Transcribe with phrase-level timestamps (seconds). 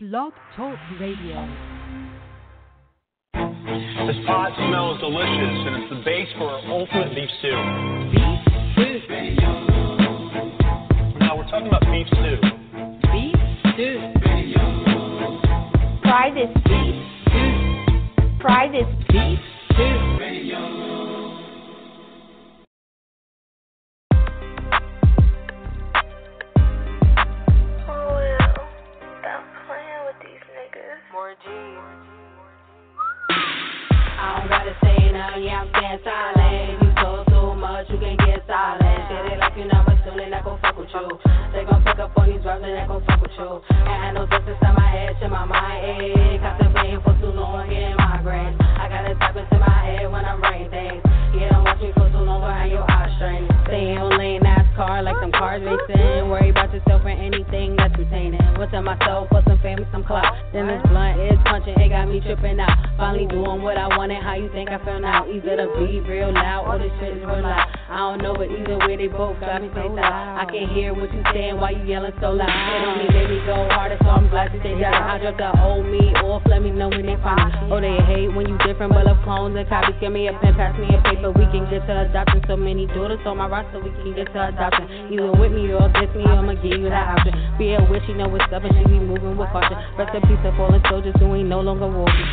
[0.00, 1.44] Blog Talk Radio.
[3.34, 7.50] This pot smells delicious, and it's the base for our ultimate beef stew.
[8.76, 9.34] Beef stew.
[11.18, 12.38] Now we're talking about beef stew.
[13.10, 13.34] Beef
[13.74, 13.98] stew.
[16.04, 16.94] Try this beef
[17.26, 18.38] stew.
[18.40, 19.40] Try this beef
[70.58, 72.50] can hear what you saying, why you yelling so loud.
[72.50, 74.90] It only made me go harder, so I'm glad to stay down.
[74.90, 77.70] I dropped the old me off, let me know when they find me.
[77.70, 79.94] Oh, they hate when you different, but love clones and copies.
[80.02, 82.42] Give me a pen, pass me a paper, we can get to adoption.
[82.50, 85.14] So many daughters on my roster, we can get to adoption.
[85.14, 87.38] Either with me or against me, I'ma give you that option.
[87.54, 89.78] Be a witch, you know what's up, and she be moving with caution.
[89.94, 92.28] Rest in peace to fallen soldiers who ain't no longer walking.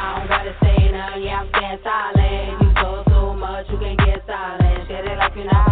[0.00, 2.56] I don't gotta say nothing, yeah, I'm staying silent.
[2.56, 4.88] You talk too much, you can get silent.
[4.88, 5.70] Shit it like you're not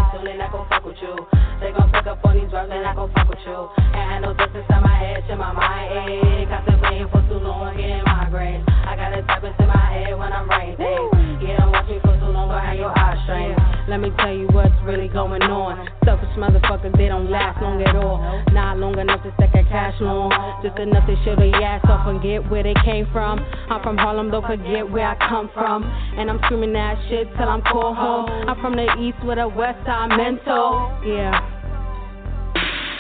[0.49, 1.27] I gon' fuck with you.
[1.61, 3.69] They gon' fuck up on these drugs, and I gon' fuck with you.
[3.95, 6.49] And I know this inside my head, shit, my mind ache.
[6.49, 8.65] Contemplating for too long, getting migraines.
[8.69, 11.43] I gotta type into my head when I'm writing things.
[11.43, 12.95] Yeah, don't watch me for behind your
[13.25, 13.57] strain.
[13.89, 15.89] Let me tell you what's really going on.
[16.05, 18.21] Selfish motherfuckers, they don't last long at all.
[18.53, 20.29] Not long enough to stack a cash long.
[20.63, 23.41] Just enough to show the ass off and get where they came from.
[23.41, 25.85] I'm from Harlem, don't forget where I come from.
[25.85, 28.29] And I'm screaming that shit till I'm called home.
[28.49, 30.93] I'm from the east with a west side mental.
[31.03, 31.33] Yeah.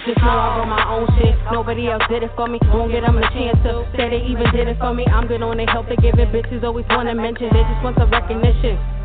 [0.08, 1.36] Just know I wrote my own shit.
[1.52, 2.58] Nobody else did it for me.
[2.72, 3.84] Won't get them a chance to.
[3.92, 5.04] Say they even did it for me.
[5.04, 5.84] I'm good on their help.
[5.84, 6.32] They give it.
[6.32, 7.52] Bitches always wanna mention.
[7.52, 8.97] They just want some recognition.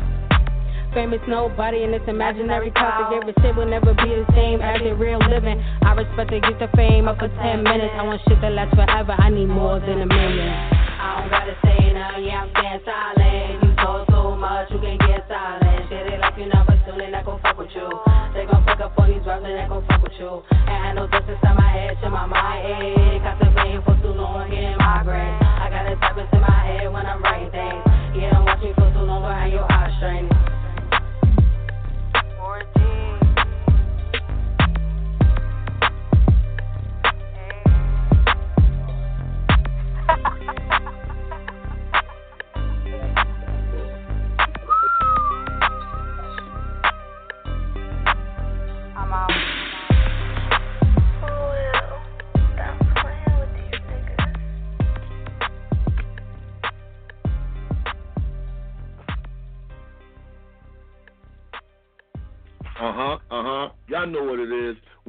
[0.94, 3.18] Famous nobody in this imaginary topic.
[3.18, 5.58] Every shit will never be the same as the real living.
[5.82, 7.90] I respect to get the fame up for 10 minutes.
[7.98, 9.10] I want shit that lasts forever.
[9.18, 10.54] I need more than a million.
[10.54, 13.66] I don't gotta say nothing, yeah, I'm staying silent.
[13.66, 15.82] You talk too much, you can get silent.
[15.90, 17.90] Shit it like you never soon, and I gon' fuck with you.
[18.30, 20.46] They gon' fuck up on these drugs, and they gon' fuck with you.
[20.46, 23.18] And I know this inside my head, shit, my mind ache.
[23.18, 25.42] Contemplating for too long, getting migraine.
[25.42, 27.82] I gotta type into my head when I'm writing things.
[28.14, 30.33] Yeah, don't watch me for too long, behind your eyes strain.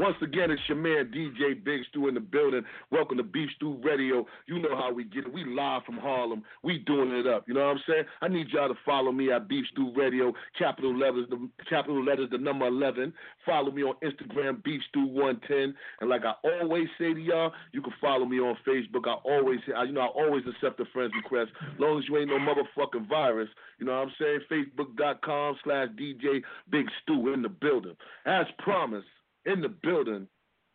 [0.05, 2.61] Once again, it's your man DJ Big Stew in the building.
[2.91, 4.23] Welcome to Beef Stew Radio.
[4.45, 5.33] You know how we get it.
[5.33, 6.43] We live from Harlem.
[6.61, 7.45] We doing it up.
[7.47, 8.03] You know what I'm saying?
[8.21, 10.31] I need y'all to follow me at Beef Stew Radio.
[10.59, 13.13] Capital letters, the capital letters, the number 11.
[13.47, 15.73] Follow me on Instagram, Beef Stew 110.
[16.01, 19.07] And like I always say to y'all, you can follow me on Facebook.
[19.07, 22.29] I always, you know, I always accept a friend's request, as long as you ain't
[22.29, 23.49] no motherfucking virus.
[23.79, 24.67] You know what I'm saying?
[24.77, 27.95] Facebook.com slash DJ Big Stew in the building.
[28.27, 29.07] As promised,
[29.45, 30.27] in the building.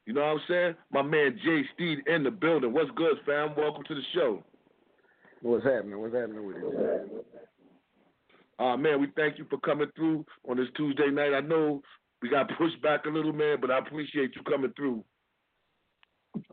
[0.07, 0.75] You know what I'm saying?
[0.93, 2.73] My man J Stead in the building.
[2.73, 3.55] What's good, fam?
[3.57, 4.43] Welcome to the show.
[5.43, 6.01] What's happening?
[6.01, 7.25] What's happening with you?
[8.59, 11.33] Uh, man, we thank you for coming through on this Tuesday night.
[11.33, 11.81] I know
[12.21, 15.05] we got pushed back a little, man, but I appreciate you coming through.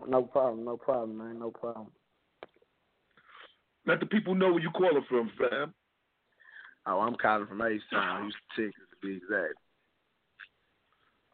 [0.08, 1.88] No problem, no problem, man, no problem.
[3.86, 5.74] Let the people know where you calling from, fam.
[6.86, 9.56] Oh, I'm calling from H Town, Houston, Texas to be exact.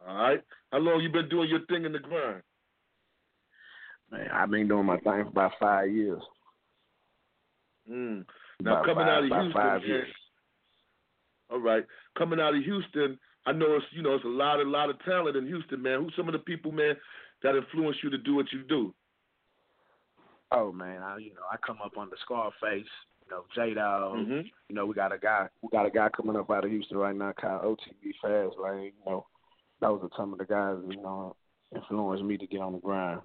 [0.06, 0.40] All right.
[0.72, 2.42] How long you been doing your thing in the grind?
[4.10, 6.22] Man, I've been doing my thing for about five years.
[7.90, 8.24] Mm.
[8.60, 10.08] Now About coming five- out of Houston, five years.
[11.50, 11.84] All right,
[12.16, 14.98] coming out of Houston, I know it's you know it's a lot, a lot of
[15.04, 16.00] talent in Houston, man.
[16.02, 16.96] Who's some of the people, man,
[17.42, 18.94] that influence you to do what you do?
[20.50, 22.86] Oh man, I you know I come up under Scarface,
[23.24, 24.16] you know J Dog.
[24.16, 24.50] Mhm.
[24.68, 26.96] You know we got a guy, we got a guy coming up out of Houston
[26.96, 28.92] right now called OTB Fast Lane.
[28.98, 29.26] You know
[29.80, 31.36] those are some of the guys you know
[31.74, 33.20] influenced me to get on the grind.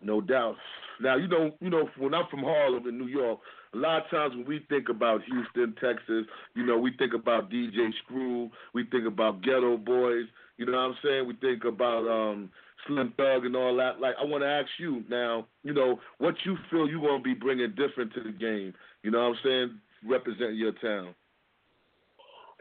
[0.00, 0.56] No doubt.
[1.00, 3.40] Now you know, you know, when I'm from Harlem in New York,
[3.72, 7.50] a lot of times when we think about Houston, Texas, you know, we think about
[7.50, 10.26] DJ Screw, we think about Geto Boys,
[10.56, 11.26] you know what I'm saying?
[11.26, 12.50] We think about um
[12.86, 14.00] Slim Thug and all that.
[14.00, 17.34] Like, I want to ask you now, you know, what you feel you're gonna be
[17.34, 18.74] bringing different to the game.
[19.02, 19.80] You know what I'm saying?
[20.06, 21.14] Representing your town.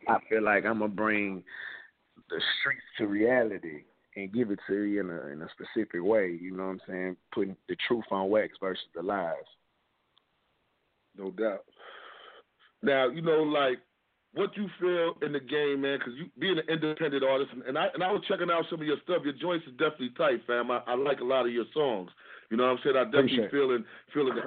[0.07, 1.43] I feel like I'm gonna bring
[2.29, 3.83] the streets to reality
[4.15, 6.37] and give it to you in a in a specific way.
[6.39, 7.17] You know what I'm saying?
[7.33, 9.35] Putting the truth on wax versus the lies.
[11.17, 11.65] No doubt.
[12.81, 13.79] Now you know, like
[14.33, 17.87] what you feel in the game, man, because you being an independent artist, and, I
[17.93, 19.21] and I was checking out some of your stuff.
[19.23, 20.71] Your joints is definitely tight, fam.
[20.71, 22.09] I, I like a lot of your songs.
[22.49, 22.95] You know what I'm saying?
[22.97, 24.41] I definitely Appreciate feeling feeling the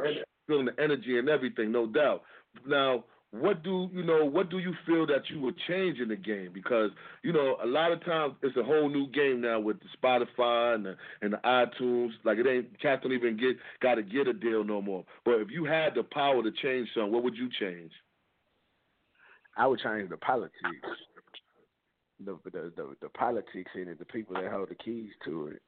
[0.46, 2.22] feeling the energy and everything, no doubt.
[2.66, 3.04] Now,
[3.40, 4.24] what do you know?
[4.24, 6.50] What do you feel that you would change in the game?
[6.52, 6.90] Because
[7.22, 10.74] you know, a lot of times it's a whole new game now with the Spotify
[10.74, 12.10] and the and the iTunes.
[12.24, 15.04] Like it ain't cats don't even get got to get a deal no more.
[15.24, 17.92] But if you had the power to change something, what would you change?
[19.56, 20.54] I would change the politics.
[22.24, 25.62] The the the, the politics in it, the people that hold the keys to it.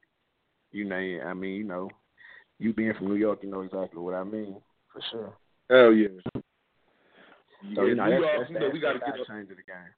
[0.71, 1.89] You know, I mean, you know,
[2.59, 4.57] you being from New York, you know exactly what I mean,
[4.93, 5.33] for sure.
[5.69, 6.41] Hell yeah.
[7.61, 9.57] So yeah, you know, New York, that's, you know, we got to get change of
[9.57, 9.91] the game.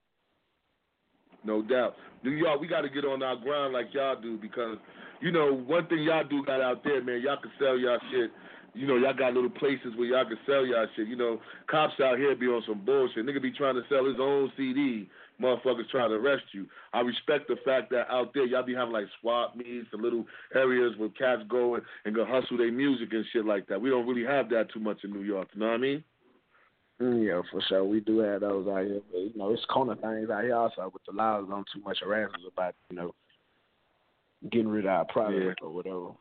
[1.44, 1.96] No doubt.
[2.24, 4.78] New York, we got to get on our ground like y'all do because,
[5.22, 8.32] you know, one thing y'all do got out there, man, y'all can sell y'all shit.
[8.74, 11.08] You know, y'all got little places where y'all can sell y'all shit.
[11.08, 13.26] You know, cops out here be on some bullshit.
[13.26, 15.10] Nigga be trying to sell his own CD.
[15.42, 16.68] Motherfuckers trying to arrest you.
[16.94, 20.26] I respect the fact that out there y'all be having like swap meets and little
[20.56, 23.82] areas where cats go and, and go hustle their music and shit like that.
[23.82, 25.50] We don't really have that too much in New York.
[25.54, 26.04] You know what I mean?
[27.02, 27.84] Yeah, for sure.
[27.84, 30.92] We do have those out here, but you know, it's corner things out here also
[30.94, 33.16] with the laws on too much harassment about you know
[34.52, 36.12] getting rid of our product or whatever.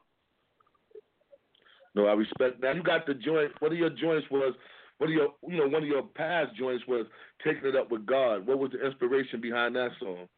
[1.95, 2.77] No, I respect that.
[2.77, 3.53] You got the joint.
[3.61, 4.55] One of your joints was,
[4.99, 7.07] one of your, you know, one of your past joints was
[7.45, 8.47] taking it up with God.
[8.47, 10.29] What was the inspiration behind that song?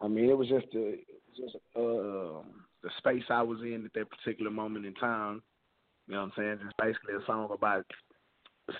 [0.00, 0.98] I mean, it was just the
[1.36, 2.42] just uh,
[2.82, 5.42] the space I was in at that particular moment in time.
[6.06, 6.58] You know what I'm saying?
[6.62, 7.86] Just basically a song about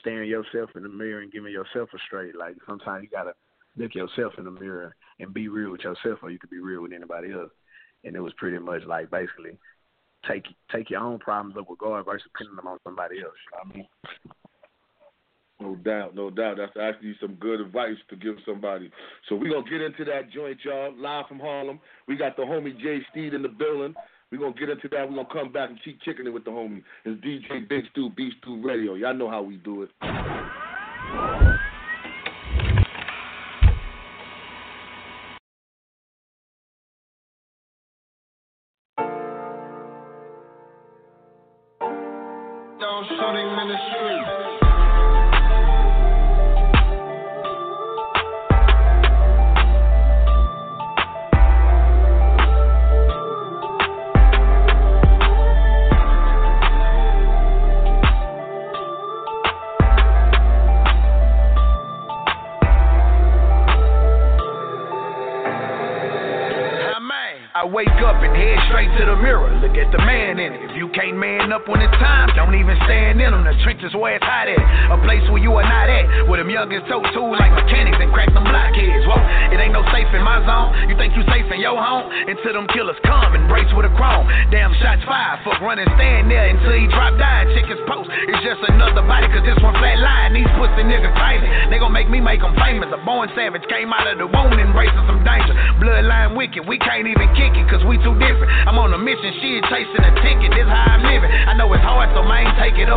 [0.01, 2.37] staring yourself in the mirror and giving yourself a straight.
[2.37, 3.35] Like sometimes you gotta
[3.77, 6.83] look yourself in the mirror and be real with yourself, or you could be real
[6.83, 7.51] with anybody else.
[8.05, 9.59] And it was pretty much like basically
[10.27, 13.35] take take your own problems up with God versus pinning them on somebody else.
[13.53, 13.89] You know I mean?
[15.61, 16.57] No doubt, no doubt.
[16.57, 18.91] That's actually some good advice to give somebody.
[19.29, 20.95] So we're gonna get into that joint, y'all.
[20.97, 21.81] Live from Harlem.
[22.07, 23.95] We got the homie J Stead in the building.
[24.31, 25.09] We're gonna get into that.
[25.09, 26.83] We're gonna come back and keep kicking it with the homie.
[27.05, 28.95] It's DJ Big Stew, Beef Stew Radio.
[28.95, 29.91] Y'all know how we do it.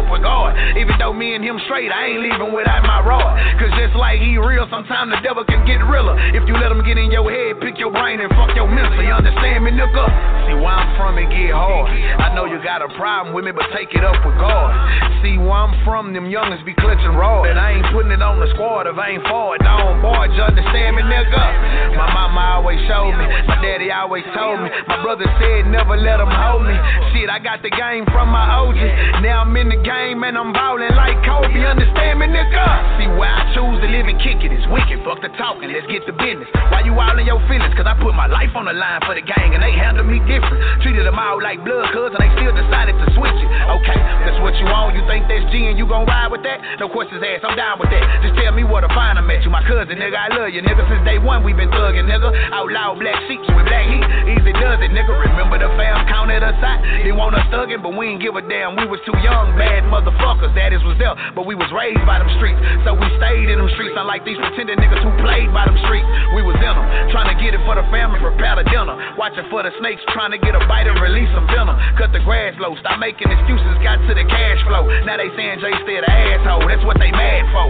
[0.01, 0.57] Up with God.
[0.73, 3.37] Even though me and him straight, I ain't leaving without my rod.
[3.61, 6.17] Cause just like he real, sometimes the devil can get realer.
[6.33, 8.97] If you let him get in your head, pick your brain and fuck your mental.
[9.05, 10.05] You understand me, nigga?
[10.49, 11.93] See where I'm from, it get hard.
[11.93, 14.73] I know you got a problem with me, but take it up with God.
[15.21, 17.45] See where I'm from, them youngins be clutching raw.
[17.45, 19.61] And I ain't putting it on the squad if I ain't forward.
[19.61, 21.93] Don't barge, you understand me, nigga?
[21.93, 24.69] My mama always showed me, my daddy always told me.
[24.87, 26.73] My brother said never let them hold me.
[27.13, 29.21] Shit, I got the game from my OG.
[29.21, 31.51] Now I'm in the game and I'm ballin' like Kobe.
[31.51, 32.63] Understand me, nigga?
[32.95, 35.03] See where I choose to live and kick it is wicked.
[35.03, 36.47] Fuck the talking, let's get to business.
[36.71, 37.75] Why you all in your feelings?
[37.75, 40.23] Cause I put my life on the line for the gang and they handle me
[40.23, 40.63] different.
[40.79, 43.49] Treated them all like blood cuz and they still decided to switch it.
[43.67, 44.95] Okay, that's what you want.
[44.95, 46.79] You think that's G and you gon' ride with that?
[46.79, 48.03] No questions asked, I'm down with that.
[48.23, 49.51] Just tell me where to find them at you.
[49.51, 50.87] My cousin, nigga, I love you, nigga.
[50.87, 52.31] Since day one we been thuggin', nigga.
[52.55, 54.05] Outlaw black sheets with black heat.
[54.39, 55.11] Easy does it, nigga.
[55.11, 56.79] Remember the fam counted us out.
[57.03, 58.79] They want us thuggin', but we ain't give a damn.
[58.79, 60.53] We was too young, bad motherfuckers.
[60.53, 62.59] Daddies was there, but we was raised by them streets.
[62.85, 66.07] So we stayed in them streets, unlike these pretending niggas who played by them streets.
[66.35, 68.93] We was in them, trying to get it for the family, prepare the dinner.
[69.15, 71.77] Watching for the snakes, trying to get a bite and release some venom.
[71.97, 74.85] Cut the grass low, stop making excuses, got to the cash flow.
[75.07, 77.67] Now they saying Jay still the asshole, that's what they mad for.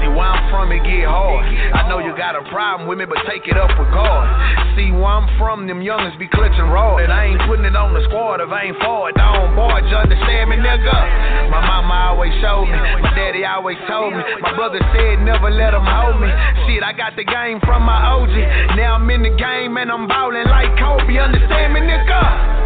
[0.00, 1.44] See where I'm from, it get hard.
[1.76, 4.24] I know you got a problem with me, but take it up with God.
[4.76, 6.96] See where I'm from, them youngins be clutching raw.
[6.96, 9.84] And I ain't putting it on the squad if I ain't forward, on board.
[9.84, 11.39] You understand me, nigga?
[11.48, 14.22] My mama always showed me, my daddy always told me.
[14.40, 16.28] My brother said never let them hold me.
[16.66, 18.76] Shit, I got the game from my OG.
[18.76, 21.16] Now I'm in the game and I'm ballin' like Kobe.
[21.16, 22.59] Understand me, nigga?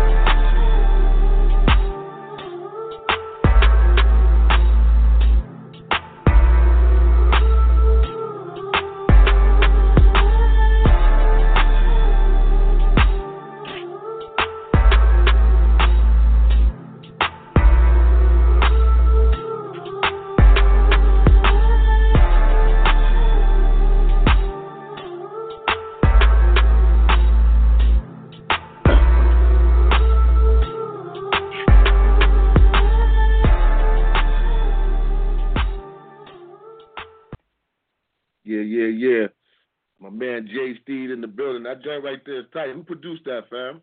[40.25, 41.65] Man J Stead in the building.
[41.65, 42.75] That joint right there is tight.
[42.75, 43.83] Who produced that, fam?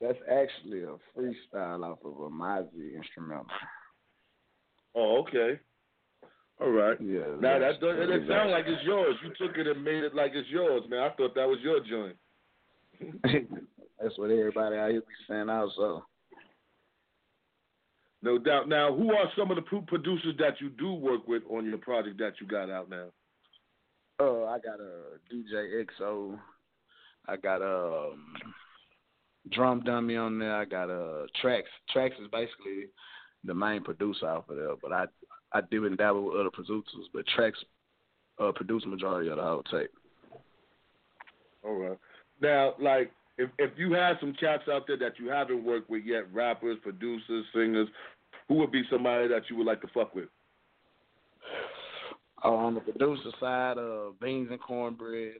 [0.00, 3.46] That's actually a freestyle off of a Mozzy instrumental.
[4.94, 5.60] Oh, okay.
[6.60, 6.96] All right.
[7.00, 7.36] Yeah.
[7.40, 9.16] Now that doesn't it that's sound like it's yours.
[9.22, 11.00] You took it and made it like it's yours, man.
[11.00, 12.16] I thought that was your joint.
[14.02, 16.04] That's what everybody out here be saying also.
[18.22, 18.68] No doubt.
[18.68, 22.18] Now, who are some of the producers that you do work with on your project
[22.18, 23.06] that you got out now?
[24.20, 26.38] Uh, I got a DJ XO.
[27.26, 28.34] I got a um,
[29.50, 30.54] drum dummy on there.
[30.54, 31.70] I got a uh, tracks.
[31.90, 32.90] Tracks is basically
[33.44, 35.06] the main producer off of there, but I
[35.52, 37.58] I dip and dabble with other producers, but tracks
[38.38, 39.90] uh produce majority of the whole tape.
[41.62, 41.98] All right.
[42.42, 46.04] Now, like, if if you have some cats out there that you haven't worked with
[46.04, 47.88] yet, rappers, producers, singers,
[48.48, 50.28] who would be somebody that you would like to fuck with?
[52.42, 55.34] Uh, on the producer side, uh, Beans and Cornbread,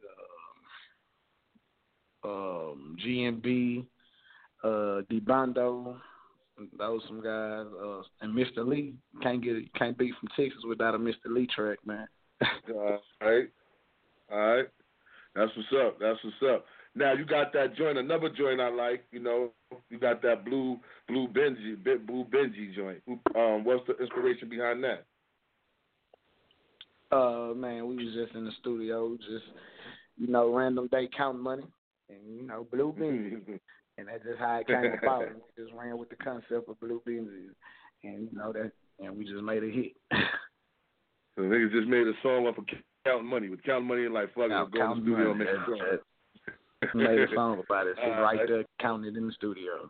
[2.24, 3.86] uh, um, GMB,
[4.62, 5.96] uh, DeBondo,
[6.78, 8.66] those some guys, uh, and Mr.
[8.66, 8.94] Lee.
[9.22, 11.26] Can't get can't beat from Texas without a Mr.
[11.26, 12.06] Lee track, man.
[12.74, 13.48] All right.
[14.30, 14.66] All right.
[15.34, 15.98] That's what's up.
[16.00, 16.66] That's what's up.
[16.94, 19.04] Now you got that joint, another joint I like.
[19.12, 19.50] You know,
[19.90, 20.78] you got that blue,
[21.08, 21.76] blue Benji,
[22.06, 23.00] blue Benji joint.
[23.36, 25.06] Um, what's the inspiration behind that?
[27.12, 29.44] Uh, man, we was just in the studio, just
[30.16, 31.64] you know, random day counting money,
[32.08, 33.42] and you know, blue beans,
[33.98, 35.24] and that's just how it came about.
[35.34, 37.28] we just ran with the concept of blue beans,
[38.04, 39.92] and you know that, and we just made a hit.
[41.36, 42.64] So niggas just made a song off of
[43.06, 43.48] counting money.
[43.48, 45.64] With counting money and like fuck it, go to the studio and money, make a
[45.64, 47.00] song.
[47.00, 47.96] made a song about it.
[48.02, 48.48] All right right.
[48.48, 49.88] there, counting it in the studio.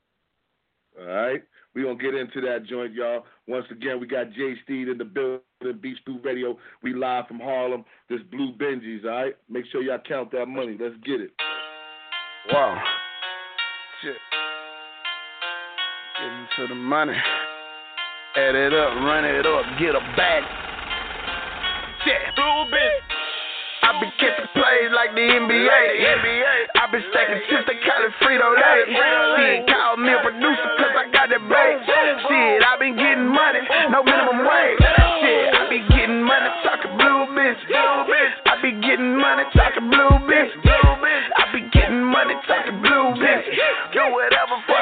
[1.00, 1.42] All right.
[1.75, 3.25] We're going to get into that joint, y'all.
[3.47, 6.59] Once again, we got J Stead in the building, Beef Stew Radio.
[6.83, 7.85] We live from Harlem.
[8.09, 9.37] This Blue Benji's, all right?
[9.49, 10.76] Make sure y'all count that money.
[10.78, 11.30] Let's get it.
[12.52, 12.83] Wow.
[14.02, 14.16] Shit.
[16.19, 17.14] Getting to the money.
[18.37, 20.45] Add it up, run it up, get a bag.
[22.37, 23.09] Blue bitch.
[23.90, 25.82] I been catching plays like the NBA.
[26.78, 28.87] I been stacking since they call it Frito Lay.
[28.87, 31.75] Shit, call me a producer cause I got that bait.
[31.90, 33.59] Shit, I been getting money,
[33.90, 34.78] no minimum wage.
[34.78, 37.59] Shit, I be getting money, talking blue bitch.
[38.47, 40.54] I be getting money, talking blue bitch.
[40.54, 43.42] I be getting money, talking blue bitch.
[43.90, 44.80] Do whatever for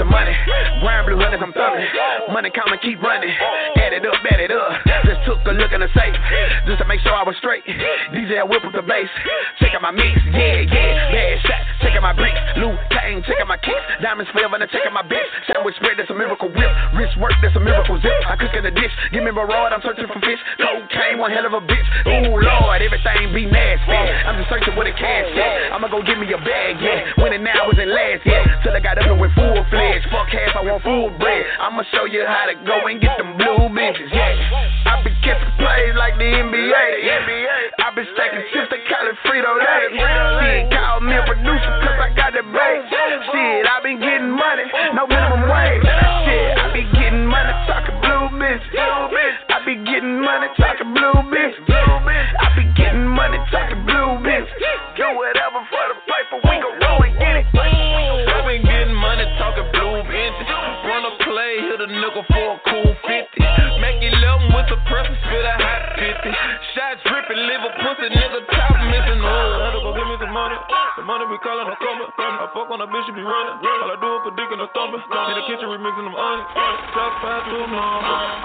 [0.00, 0.32] some money.
[0.80, 2.32] Brown blue hundreds, I'm thugging.
[2.32, 3.30] Money and keep running.
[3.76, 4.89] Add it up, add it up.
[5.30, 6.18] Took a look in the safe.
[6.66, 7.62] Just to make sure I was straight.
[8.10, 9.06] DJ I whip with the bass.
[9.62, 11.14] Check out my mix, yeah, yeah.
[11.14, 12.38] Bad shot, out my bricks.
[12.56, 13.84] Lou Tang ain't checking my kicks.
[14.02, 15.26] Diamonds forever, and checking my bitch.
[15.50, 16.72] Sandwich spread, that's a miracle whip.
[16.94, 18.14] Wrist work, that's a miracle zip.
[18.26, 18.92] I cook in the dish.
[19.12, 20.40] Give me my rod, I'm searching for fish.
[20.58, 21.88] Cocaine, one hell of a bitch.
[22.06, 23.92] Ooh, Lord, everything be nasty.
[23.94, 25.74] I'm just searching with a cash at.
[25.74, 27.22] I'ma go get me a bag, yeah.
[27.22, 28.46] Winning now wasn't last yet.
[28.62, 30.06] Till I got up and went full fledged.
[30.10, 31.44] Fuck half, I want full bread.
[31.60, 34.90] I'ma show you how to go and get them blue bitches, yeah.
[34.90, 36.86] I be catching plays like the NBA.
[37.80, 39.98] I been stacking chips, they call it Frito Lay.
[39.98, 41.72] Shit, call me a producer,
[42.40, 42.88] the base.
[42.88, 44.64] Shit, I been getting money,
[44.96, 45.84] no minimum wage.
[45.84, 48.64] Shit, I be getting money, talking blue bitch.
[49.52, 51.56] I be getting money, talking blue bitch.
[51.68, 54.48] I be getting money, talking blue bitch.
[54.96, 57.46] Do whatever for the paper, we gon' go and get it.
[57.52, 60.48] I been getting money, talking blue vintage.
[60.88, 63.59] Wanna play, hit a nickel for a cool 50.
[71.50, 73.58] The money be calling, I fuck on a bitch, she be running.
[73.58, 75.02] All I do is put dick in the thumbing.
[75.02, 76.46] In the kitchen, remixing them onions.
[76.94, 77.90] Drop five to number.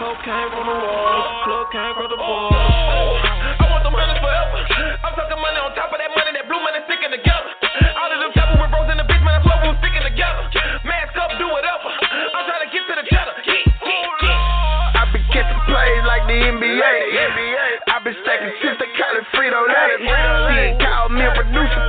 [0.02, 1.46] Cocaine from the wall.
[1.46, 2.50] Club came from the ball.
[2.50, 4.58] I want them hundreds forever.
[5.06, 7.54] I'm talking money on top of that money, that blue money sticking together.
[7.94, 10.02] All of them chopper with bros in the bitch, man, I swear we was sticking
[10.02, 10.42] together.
[10.82, 11.94] Mask up, do whatever.
[11.94, 13.38] I'm trying to get to the cheddar.
[13.38, 16.94] I been catching plays like the NBA.
[17.86, 19.94] I been stacking chips, they call it Frito Lay.
[20.10, 21.80] Shit, call me a producer,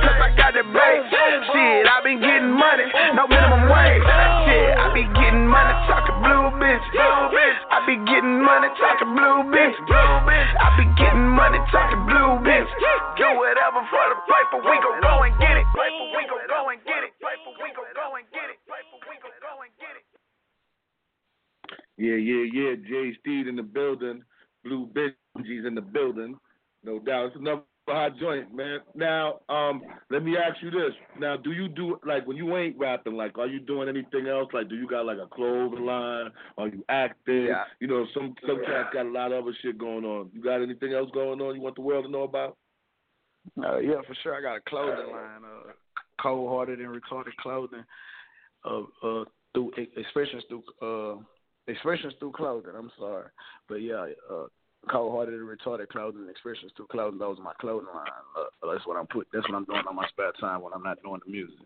[0.57, 1.05] the base.
[1.53, 4.01] Shit, I been getting money, no minimum wage.
[4.01, 6.81] Shit, I be getting money, talking blue bitch.
[7.69, 9.77] I be getting money, talking blue bitch.
[9.77, 12.65] I be getting money, talking blue bitch.
[13.21, 15.65] Do whatever for the paper, we gon' go and get it.
[16.49, 17.13] Go and get it.
[17.21, 18.57] Paper, we gon' go and get it.
[18.65, 20.05] Paper, we gon' go and get it.
[21.97, 22.73] Yeah, yeah, yeah.
[22.81, 24.23] J Stead in the building.
[24.63, 26.37] Blue Benji's in the building.
[26.83, 27.27] No doubt.
[27.27, 27.61] It's another
[27.93, 28.79] hot joint, man.
[28.95, 30.93] Now, um, let me ask you this.
[31.19, 33.15] Now, do you do like when you ain't rapping?
[33.15, 34.49] Like, are you doing anything else?
[34.53, 36.31] Like, do you got like a clothing line?
[36.57, 37.45] Are you acting?
[37.45, 37.63] Yeah.
[37.79, 40.29] You know, some some cats got a lot of other shit going on.
[40.33, 41.55] You got anything else going on?
[41.55, 42.57] You want the world to know about?
[43.57, 44.35] Uh, yeah, for sure.
[44.35, 45.71] I got a clothing line, uh,
[46.21, 47.83] cold hearted and recorded clothing.
[48.65, 51.19] Uh, uh, through expressions through uh,
[51.67, 52.73] expressions through clothing.
[52.77, 53.29] I'm sorry,
[53.67, 54.45] but yeah, uh,
[54.87, 57.19] cold hearted and retarded clothing, expressions through clothing.
[57.19, 58.07] Those are my clothing line.
[58.37, 59.27] Uh, that's what I'm put.
[59.33, 61.57] That's what I'm doing on my spare time when I'm not doing the music.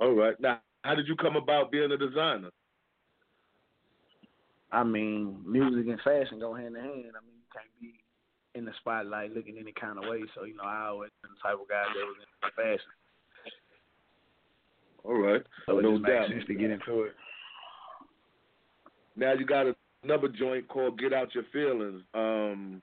[0.00, 0.38] All right.
[0.40, 2.50] Now, how did you come about being a designer?
[4.72, 7.12] I mean, music and fashion go hand in hand.
[7.16, 7.94] I mean, you can't be
[8.54, 10.22] in the spotlight looking any kind of way.
[10.34, 12.92] So you know, I always been the type of guy that was in fashion.
[15.04, 15.42] All right.
[15.66, 16.28] So it no just makes doubt.
[16.28, 17.12] sense to get into it.
[19.16, 19.66] Now you got
[20.02, 22.82] another joint called "Get Out Your Feelings." Um,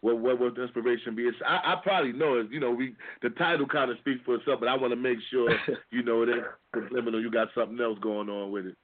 [0.00, 1.22] what what would the inspiration be?
[1.22, 2.48] It's, I, I probably know it.
[2.50, 5.18] You know, we the title kind of speaks for itself, but I want to make
[5.30, 5.50] sure
[5.90, 6.42] you know that
[6.74, 7.22] subliminal.
[7.22, 8.76] You got something else going on with it.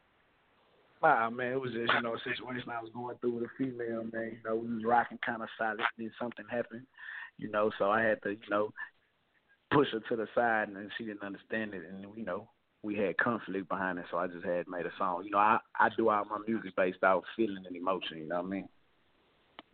[1.03, 3.53] Nah, man, it was just you know a situation I was going through with a
[3.59, 4.33] female man.
[4.33, 6.87] You know, we was rocking kind of solid, then something happened.
[7.39, 8.73] You know, so I had to you know
[9.73, 12.49] push her to the side, and she didn't understand it, and you know
[12.83, 14.07] we had conflict behind it.
[14.11, 15.23] So I just had made a song.
[15.25, 18.19] You know, I I do all my music based off feeling and emotion.
[18.19, 18.69] You know what I mean?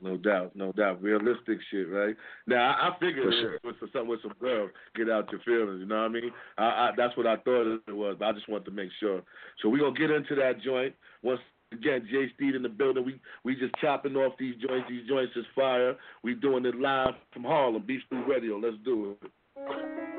[0.02, 1.02] No doubt, no doubt.
[1.02, 2.14] Realistic shit, right?
[2.46, 4.70] Now I, I figured For it was for something with some girls.
[4.94, 5.80] Get out your feelings.
[5.80, 6.30] You know what I mean?
[6.58, 9.22] I, I, that's what I thought it was, but I just wanted to make sure.
[9.62, 11.40] So we're gonna get into that joint once.
[11.72, 13.04] Again, J Stead in the building.
[13.04, 14.86] We we just chopping off these joints.
[14.88, 15.96] These joints is fire.
[16.22, 18.56] We doing it live from Harlem, Beef Stew Radio.
[18.56, 20.15] Let's do it.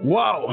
[0.00, 0.46] Whoa.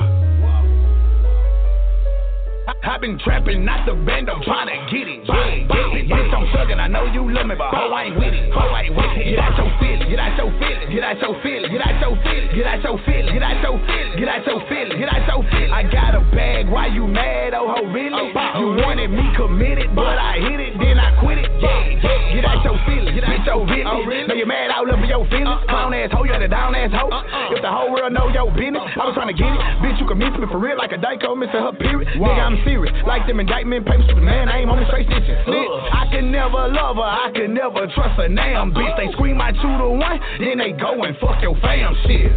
[2.83, 5.27] I've been trapping, not the band, I'm trying to get it.
[6.65, 8.51] Yeah, yeah, I'm thuggin', I know you love me, but ho, I ain't with it.
[8.53, 9.29] Ho, I ain't with it.
[9.29, 12.17] Get out your feelings, get out your feelings, get out your feelings, get out your
[12.25, 15.23] feelings, get out your feelings, get out your feelings, get out your feelings, get out
[15.27, 15.73] your feelings.
[15.75, 18.33] I got a bag, why you mad, oh ho, really?
[18.33, 21.49] You wanted me committed, but I hit it, then I quit it.
[21.61, 24.27] Yeah, yeah, get out your feelings, get out your feelings.
[24.27, 25.61] Know you mad all over your feelings.
[25.69, 27.13] Clown ass hoe, you had a down ass hoe.
[27.53, 29.61] If the whole world know your business, I was trying to get it.
[29.83, 32.09] Bitch, you can miss me for real like a dyko, missing her period.
[32.17, 32.93] Nigga, I'm serious.
[33.05, 35.05] Like them indictment papers the man, I ain't on the straight.
[35.05, 35.29] Snitch.
[35.91, 38.97] I can never love her, I can never trust a damn bitch.
[38.97, 42.31] They scream my two to one, then they go and fuck your fam shit.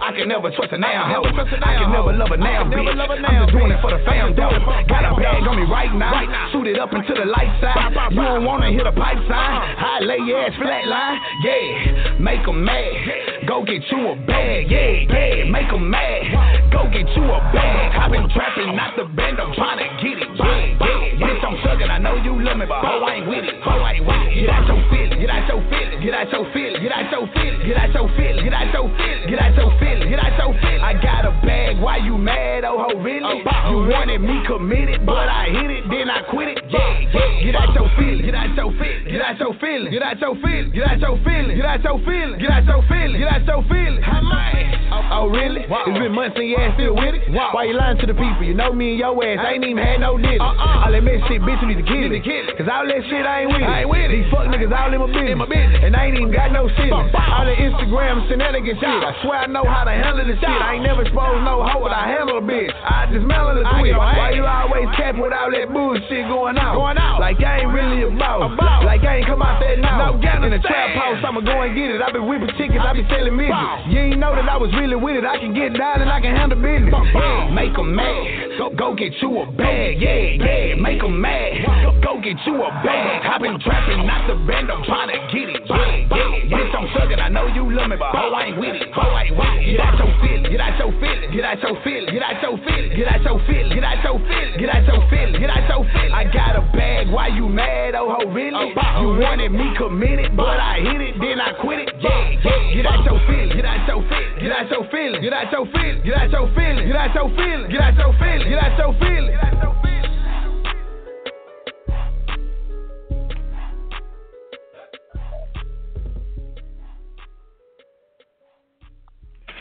[0.00, 1.24] I can never trust a damn hoe.
[1.26, 2.88] I can never love a damn bitch.
[2.88, 4.50] I'm just doing it for the fam though.
[4.88, 6.14] Got a bag on me right now.
[6.52, 7.92] Shoot it up into the light side.
[8.10, 9.54] You don't wanna hit a pipe sign.
[9.78, 11.18] I lay your ass flat line.
[11.44, 13.46] Yeah, make 'em mad.
[13.46, 14.70] Go get you a bag.
[14.70, 16.70] Yeah, yeah, make 'em mad.
[16.70, 17.96] Go get you a bag.
[17.96, 19.40] I've been trapping, not the band.
[19.40, 20.28] I'm trying to get it.
[20.36, 21.90] Yeah, yeah, bitch, I'm thuggin'.
[21.90, 23.60] I know you love me, but ho, I ain't with it.
[23.62, 24.34] Ho, I ain't with it.
[24.40, 25.20] Get out your feelings.
[25.20, 26.02] Get out your feelings.
[26.04, 26.82] Get out your feelings.
[26.82, 27.64] Get out your feelings.
[27.64, 28.42] Get out your feelings.
[28.44, 29.26] Get out your feelings.
[29.30, 29.87] Get out your feelings.
[30.08, 30.84] Get out your feelings.
[30.84, 33.24] I got a bag, why you mad, oh ho, really?
[33.24, 36.58] Oh, oh, you wanted me committed, but I hit it, then I quit it.
[36.68, 37.44] Yeah, yeah.
[37.44, 40.36] Get out your feelings, get out your feelings, get out your feelings, get out your
[40.40, 43.44] feelings, get out your feelings, get out your feelings, get out your feelings, get out
[43.48, 44.04] your feelings.
[44.04, 44.68] How much?
[44.88, 45.64] Oh, oh really?
[45.68, 47.28] It's been months and your ass still with it?
[47.32, 48.44] Why you lying to the people?
[48.44, 50.40] You know me and your ass, I ain't even had no diss.
[50.40, 50.84] Uh-uh.
[50.84, 52.24] All that mess shit, bitch, you need to kill it.
[52.56, 53.68] Cause all that shit, I ain't with it.
[53.68, 54.10] I ain't with it.
[54.12, 55.80] These fuck niggas all in my business.
[55.84, 56.92] And I ain't even got no shit.
[56.92, 58.88] All the Instagram shenanigans shit.
[58.88, 60.48] I swear I know how to handle the shit.
[60.48, 62.72] I ain't never exposed no hoe, I handle a bitch.
[62.72, 63.94] I dismantle the twist.
[63.94, 66.74] Why you always cap with all that bullshit going out?
[66.74, 67.20] Going out.
[67.20, 68.52] Like I ain't really about.
[68.52, 68.84] about.
[68.84, 70.12] Like I ain't come out there now.
[70.12, 72.00] No, in the trap house, I'ma go and get it.
[72.00, 73.92] I been whipping tickets, I been selling midgets.
[73.92, 75.28] You ain't know that I was really with it.
[75.28, 76.88] I can get down and I can handle business.
[76.88, 78.56] Yeah, make them mad.
[78.56, 80.00] Go, go get you a bag.
[80.00, 81.68] Yeah, yeah, make them mad.
[81.84, 83.28] Go, go get you a bag.
[83.28, 84.72] I been trapping, not the band.
[84.72, 85.60] I'm trying to get it.
[85.68, 87.20] Yeah, yeah, bitch, I'm sucking.
[87.20, 88.88] I know you love me, but ho, I ain't with it.
[88.96, 89.67] Ho, I ain't with it.
[89.68, 90.48] Get out your feelings.
[90.48, 91.32] Get out your feelings.
[91.34, 92.10] Get out your feelings.
[92.12, 92.94] Get out your feelings.
[92.96, 93.74] Get out your feelings.
[93.74, 94.56] Get out your feelings.
[94.56, 95.38] Get out your feelings.
[95.38, 96.14] Get out your feelings.
[96.14, 97.10] I got a bag.
[97.12, 97.94] Why you mad?
[97.94, 98.72] Oh, ho, really?
[98.72, 101.92] You wanted me committed, but I hit it, then I quit it.
[102.00, 102.74] Yeah, yeah.
[102.74, 103.54] Get out your feelings.
[103.54, 104.40] Get out your feelings.
[104.40, 105.22] Get out your feelings.
[105.22, 106.04] Get out your feelings.
[106.04, 106.86] Get out your feelings.
[106.88, 107.68] Get out your feelings.
[107.68, 108.48] Get out your feelings.
[108.48, 109.28] Get out your feelings.
[109.28, 109.77] Get out your feelings.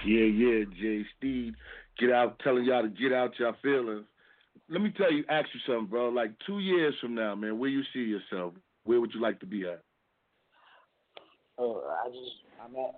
[0.07, 1.55] Yeah, yeah, J Stead.
[1.99, 4.05] Get out, telling y'all to get out your feelings.
[4.69, 6.07] Let me tell you, ask you something, bro.
[6.07, 8.53] Like two years from now, man, where you see yourself?
[8.85, 9.81] Where would you like to be at?
[11.59, 12.95] Uh, I just, I'm at.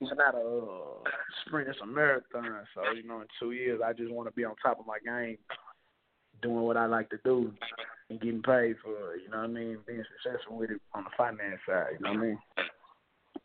[0.00, 1.10] It's not a uh,
[1.46, 2.66] sprint; it's a marathon.
[2.74, 4.98] So you know, in two years, I just want to be on top of my
[4.98, 5.38] game,
[6.42, 7.52] doing what I like to do,
[8.10, 9.22] and getting paid for it.
[9.24, 9.78] You know what I mean?
[9.86, 11.92] Being successful with it on the finance side.
[11.98, 12.38] You know what I mean?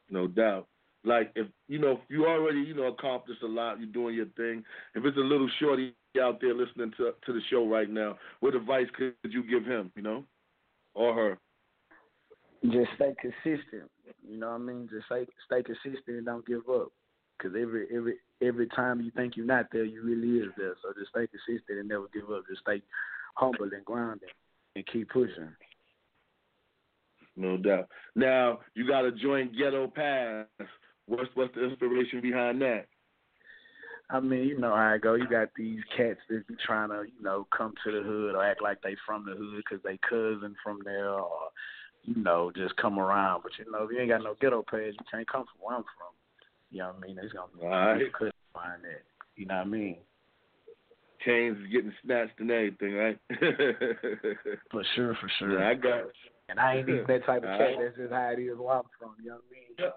[0.09, 0.67] No doubt.
[1.03, 4.25] Like if you know if you already you know accomplished a lot, you're doing your
[4.37, 4.63] thing.
[4.95, 8.55] If it's a little shorty out there listening to to the show right now, what
[8.55, 9.91] advice could you give him?
[9.95, 10.23] You know,
[10.93, 11.37] or her?
[12.65, 13.89] Just stay consistent.
[14.27, 14.89] You know what I mean?
[14.91, 16.91] Just stay stay consistent and don't give up.
[17.41, 20.75] Cause every every every time you think you're not there, you really is there.
[20.81, 22.43] So just stay consistent and never give up.
[22.49, 22.81] Just stay
[23.35, 24.29] humble and grounded
[24.75, 25.55] and keep pushing.
[27.37, 27.87] No doubt.
[28.15, 30.45] Now you got to join Ghetto Pass.
[31.09, 32.85] What's what's the inspiration behind that?
[34.11, 35.15] I mean, you know how I go.
[35.15, 38.43] You got these cats that be trying to, you know, come to the hood or
[38.43, 41.49] act like they from the hood because they cousin from there, or
[42.03, 43.41] you know, just come around.
[43.43, 45.75] But you know, if you ain't got no ghetto page, you can't come from where
[45.77, 46.13] I'm from.
[46.71, 47.19] You know what I mean?
[47.21, 47.97] It's gonna be right.
[47.97, 49.01] difficult to find that.
[49.35, 49.97] You know what I mean?
[51.25, 53.19] Chains is getting snatched and everything, right?
[54.71, 55.59] For sure, for sure.
[55.59, 56.03] Yeah, I got.
[56.49, 57.67] And I ain't even that type of All cat.
[57.67, 57.77] right.
[57.81, 59.11] That's just how it is where I'm from.
[59.21, 59.43] You know what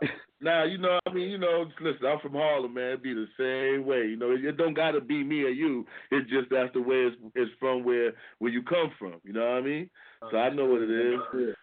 [0.01, 0.13] I mean?
[0.41, 2.93] Now you know, I mean, you know, listen, I'm from Harlem, man.
[2.93, 4.07] It be the same way.
[4.07, 5.87] You know, it don't gotta be me or you.
[6.11, 9.15] It's just that's the way it's, it's from where where you come from.
[9.25, 9.91] You know what I mean?
[10.31, 11.55] So I know what it is.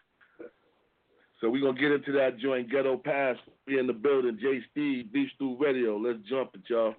[1.42, 3.38] So we're gonna get into that joint Ghetto Pass.
[3.68, 5.98] We in the building, J Stead, Beef Stew Radio.
[5.98, 6.96] Let's jump it, y'all.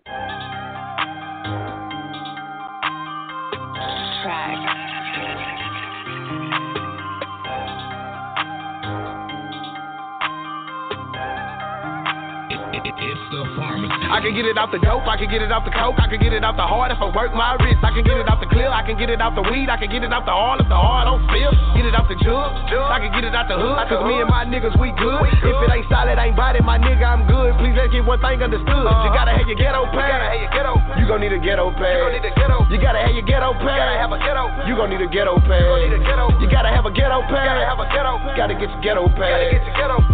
[3.83, 4.80] It's
[13.31, 13.41] the.
[14.11, 16.11] I can get it out the dope, I can get it out the coke, I
[16.11, 17.79] can get it out the heart if I work my wrist.
[17.87, 19.79] I can get it out the clear, I can get it out the weed, I
[19.79, 21.55] can get it out the all if the heart don't spill.
[21.79, 22.51] Get it out the jug,
[22.91, 25.23] I can get it out the hood, cause me and my niggas, we good.
[25.31, 27.55] If it ain't solid, ain't body, my nigga, I'm good.
[27.63, 28.67] Please let's get one thing understood.
[28.67, 30.35] You gotta have your ghetto pass.
[30.99, 32.11] You gon' need a ghetto pass.
[32.71, 34.67] You gotta have your ghetto pass.
[34.67, 35.63] You gon' need a ghetto pass.
[36.43, 37.79] You gotta have a ghetto pass.
[38.35, 39.55] Gotta get your ghetto pass.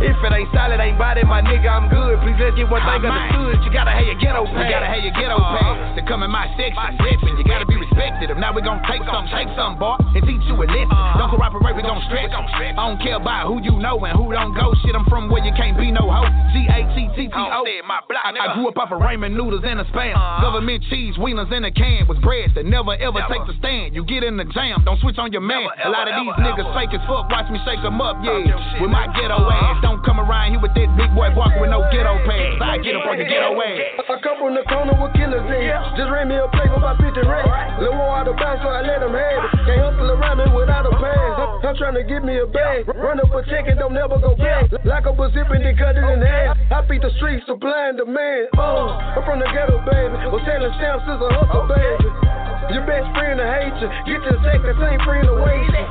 [0.05, 2.21] If it ain't solid, ain't body, my nigga, I'm good.
[2.21, 3.65] Please let's get one thing understood.
[3.65, 4.67] You gotta have your ghetto pass.
[4.67, 5.63] You gotta have your ghetto pass.
[5.63, 5.95] Uh-huh.
[5.97, 8.29] To come in my section, section, you gotta be respected.
[8.31, 10.93] If not, we gon' take some, take some, boy, and teach you a lesson.
[11.17, 12.29] Don't cooperate, we gon' stretch.
[12.33, 14.75] I don't care about who you know and who don't go.
[14.85, 16.29] Shit, I'm from where you can't be no hoe.
[16.53, 17.65] G A T T T O.
[17.65, 20.15] I I grew up off of ramen noodles and a spam.
[20.43, 23.95] Government cheese, wheelers in a can with breads that never ever take the stand.
[23.95, 25.65] You get in the jam, don't switch on your man.
[25.85, 28.81] A lot of these niggas fake as fuck, watch me shake shake 'em up, yeah.
[28.81, 31.83] With my ghetto ass, don't come around here with that big boy walk with no
[31.93, 32.63] ghetto pants.
[32.63, 33.81] I get up on your ghetto ass.
[34.09, 35.97] I come from the corner with killers in.
[35.97, 37.83] Just ran me a plate for about 50 racks.
[37.87, 39.51] Lil' war out of bounds, so I let him have it.
[39.63, 41.63] Can't hustle around me without a pass.
[41.63, 42.89] I'm trying to get me a bag.
[42.91, 44.75] Run up a check and don't never go back.
[44.83, 46.59] Like a zipping, then cut it in half.
[46.75, 48.51] I beat the streets, supply and demand.
[48.59, 50.19] Uh, I'm from the ghetto, baby.
[50.35, 52.46] Was selling stamps since a hustle, baby.
[52.71, 53.89] Your best friend to hate you.
[54.07, 55.87] Get to your second same friend to waste you.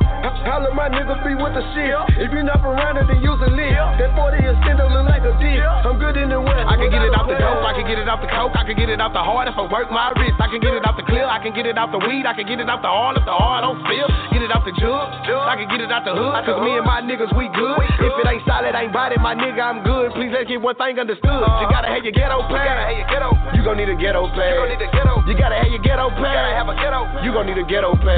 [0.46, 1.90] Holla my niggas be with the shit.
[2.22, 3.74] If you not around it, then use a lid.
[3.98, 5.58] That 40 extender look like a dick.
[5.58, 6.70] I'm good in the west.
[6.70, 8.62] I can get it out the dope, I can get it out the coke, I
[8.62, 10.38] can get it out the hard if I work my wrist.
[10.38, 12.38] I can get it out the clear, I can get it out the weed, I
[12.38, 14.06] can get it out the all if the all don't spill.
[14.38, 16.38] Get it out the jug, I can get it out the hood.
[16.46, 17.82] Cause me and my niggas, we good.
[18.06, 20.14] If it ain't solid, ain't body, my nigga, I'm good.
[20.14, 21.26] Please let's get one thing understood.
[21.26, 21.74] You uh-huh.
[21.74, 22.94] gotta have your ghetto pass.
[23.58, 24.62] You gon' need a ghetto pass.
[25.26, 26.14] You gotta have your ghetto
[26.74, 27.22] pass.
[27.22, 28.18] You gon' need a ghetto pad.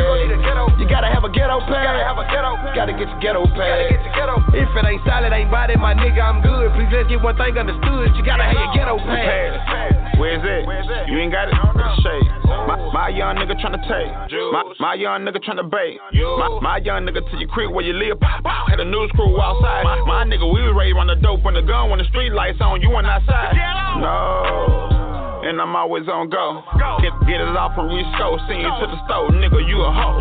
[0.79, 1.83] You gotta have a ghetto pass.
[1.83, 2.55] Gotta have a ghetto.
[2.71, 3.91] Gotta get your ghetto pass.
[4.55, 6.71] If it ain't solid, ain't body, my nigga, I'm good.
[6.73, 8.15] Please let's get one thing understood.
[8.15, 10.15] You gotta have your ghetto pad.
[10.17, 10.63] Where's it?
[11.12, 11.55] You ain't got it?
[12.03, 12.29] Shade.
[12.67, 14.12] My, my young nigga tryna take.
[14.51, 15.99] My, my young nigga tryna bait.
[16.13, 18.19] My, my young nigga to your crib where you live.
[18.19, 18.65] Pow, pow.
[18.67, 19.83] Had a news crew outside.
[19.83, 22.33] My, my nigga, we was ready on the dope when the gun, when the street
[22.33, 22.81] lights on.
[22.81, 23.55] You went outside.
[24.01, 24.96] No.
[25.47, 26.60] And I'm always on go.
[26.99, 28.36] Get, get it off from Risco.
[28.51, 29.31] Send you to the store.
[29.31, 30.19] Nigga, you a hoe.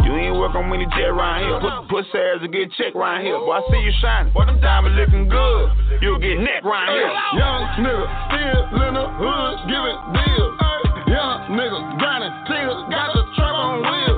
[0.00, 1.60] You ain't working when you jet around here.
[1.60, 3.36] Put, pussy ass to get check around here.
[3.36, 4.32] Boy, I see you shining.
[4.32, 5.64] Boy, them diamonds looking good.
[6.00, 7.12] You'll get neck around here.
[7.36, 10.56] Young nigga, still in the hood, giving deals.
[11.04, 14.15] Young nigga, grinding, still got the trap on wheels.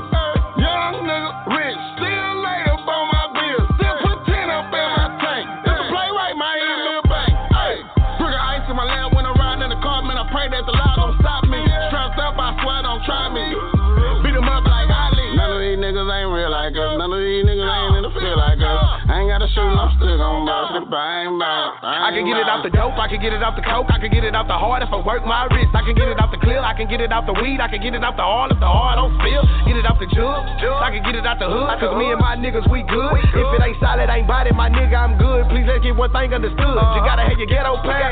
[21.83, 23.99] I can get it out the dope, I can get it out the coke, I
[23.99, 25.75] can get it out the hard if I work my wrist.
[25.75, 27.69] I can get it out the clear, I can get it out the weed, I
[27.69, 29.43] can get it out the all if the hard don't spill.
[29.67, 30.45] Get it out the jug,
[30.83, 31.67] I can get it out the hood.
[31.81, 33.13] Cause me and my niggas, we good.
[33.35, 35.49] If it ain't solid, ain't body, my nigga, I'm good.
[35.49, 36.59] Please let's get one thing understood.
[36.95, 38.03] You gotta have your ghetto pass.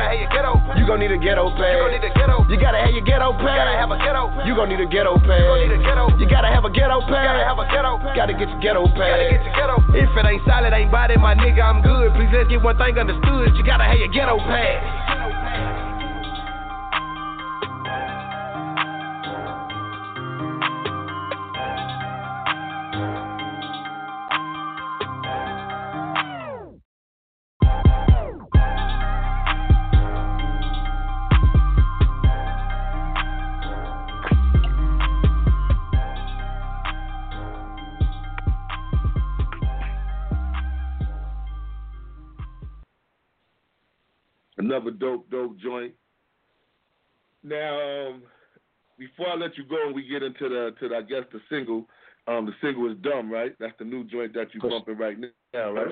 [0.79, 1.77] You gon' need a ghetto pass.
[2.51, 3.57] You gotta have your ghetto pass.
[4.47, 5.43] You gon' need a ghetto pass.
[6.19, 7.25] You gotta have a ghetto pass.
[8.17, 9.19] Gotta get your ghetto pass.
[9.97, 12.13] If it ain't solid, ain't body, my nigga, I'm good.
[12.15, 13.57] Please let's one thing understood.
[13.57, 15.26] You gotta have your ghetto pass.
[44.99, 45.93] Dope, dope joint.
[47.43, 48.23] Now, um,
[48.99, 51.41] before I let you go and we get into the to the, I guess the
[51.49, 51.87] single,
[52.27, 53.55] um, the single is dumb, right?
[53.61, 55.17] That's the new joint that you For- bumping right
[55.53, 55.89] now, right?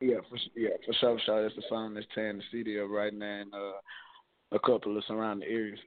[0.00, 1.42] Yeah, for yeah, for sure, sure.
[1.42, 5.04] That's the song that's tearing the city up right now in uh, a couple of
[5.06, 5.78] surrounding areas.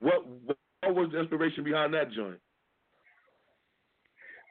[0.00, 0.26] What
[0.82, 2.40] what was the inspiration behind that joint?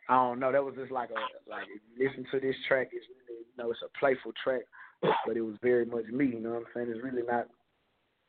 [0.07, 0.51] I don't know.
[0.51, 2.89] That was just like a like if you listen to this track.
[2.93, 4.61] It's you know it's a playful track,
[5.01, 6.27] but it was very much me.
[6.27, 6.87] You know what I'm saying?
[6.89, 7.47] It's really not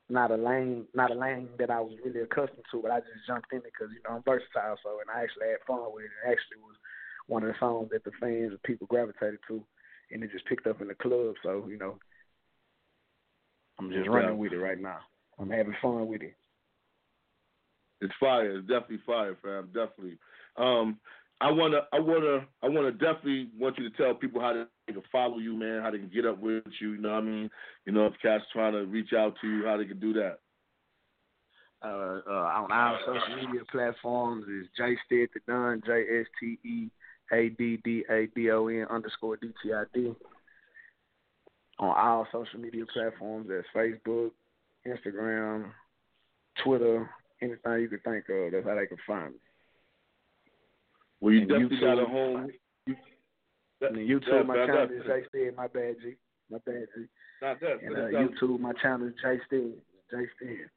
[0.09, 3.27] not a lane not a lane that I was really accustomed to, but I just
[3.27, 4.77] jumped in it because you know I'm versatile.
[4.83, 6.11] So and I actually had fun with it.
[6.27, 6.77] It actually was
[7.27, 9.63] one of the songs that the fans and people gravitated to,
[10.13, 11.35] and it just picked up in the club.
[11.43, 11.99] So you know
[13.79, 14.99] I'm just running with it right now.
[15.39, 16.35] I'm having fun with it.
[18.01, 18.59] It's fire.
[18.59, 19.67] It's definitely fire, fam.
[19.67, 20.19] Definitely.
[20.57, 20.99] Um,
[21.40, 25.03] I wanna, I wanna, I wanna definitely want you to tell people how they can
[25.12, 25.83] follow you, man.
[25.83, 26.92] How they can get up with you.
[26.92, 27.51] You know what I mean?
[27.85, 30.38] You know, if cats trying to reach out to you, how they can do that.
[31.83, 36.59] uh, uh, on our social media platforms is J Stead the Don, J S T
[36.64, 36.88] E
[37.33, 40.12] A D D A D O N underscore D T I D.
[41.79, 44.31] On all social media platforms, that's Facebook,
[44.87, 45.70] Instagram,
[46.64, 47.11] Twitter,
[47.42, 48.53] anything you can think of.
[48.53, 49.38] That's how they can find me.
[51.21, 52.51] Well, you And definitely got a home.
[52.87, 52.97] And
[53.81, 55.57] then YouTube, my Yeah, channel that's- is J Stead.
[55.57, 56.15] My bad, G.
[56.51, 57.05] My bad, G.
[57.43, 57.83] Not that.
[57.83, 59.73] And uh, YouTube, my channel is J Stead.
[60.11, 60.71] J Stead.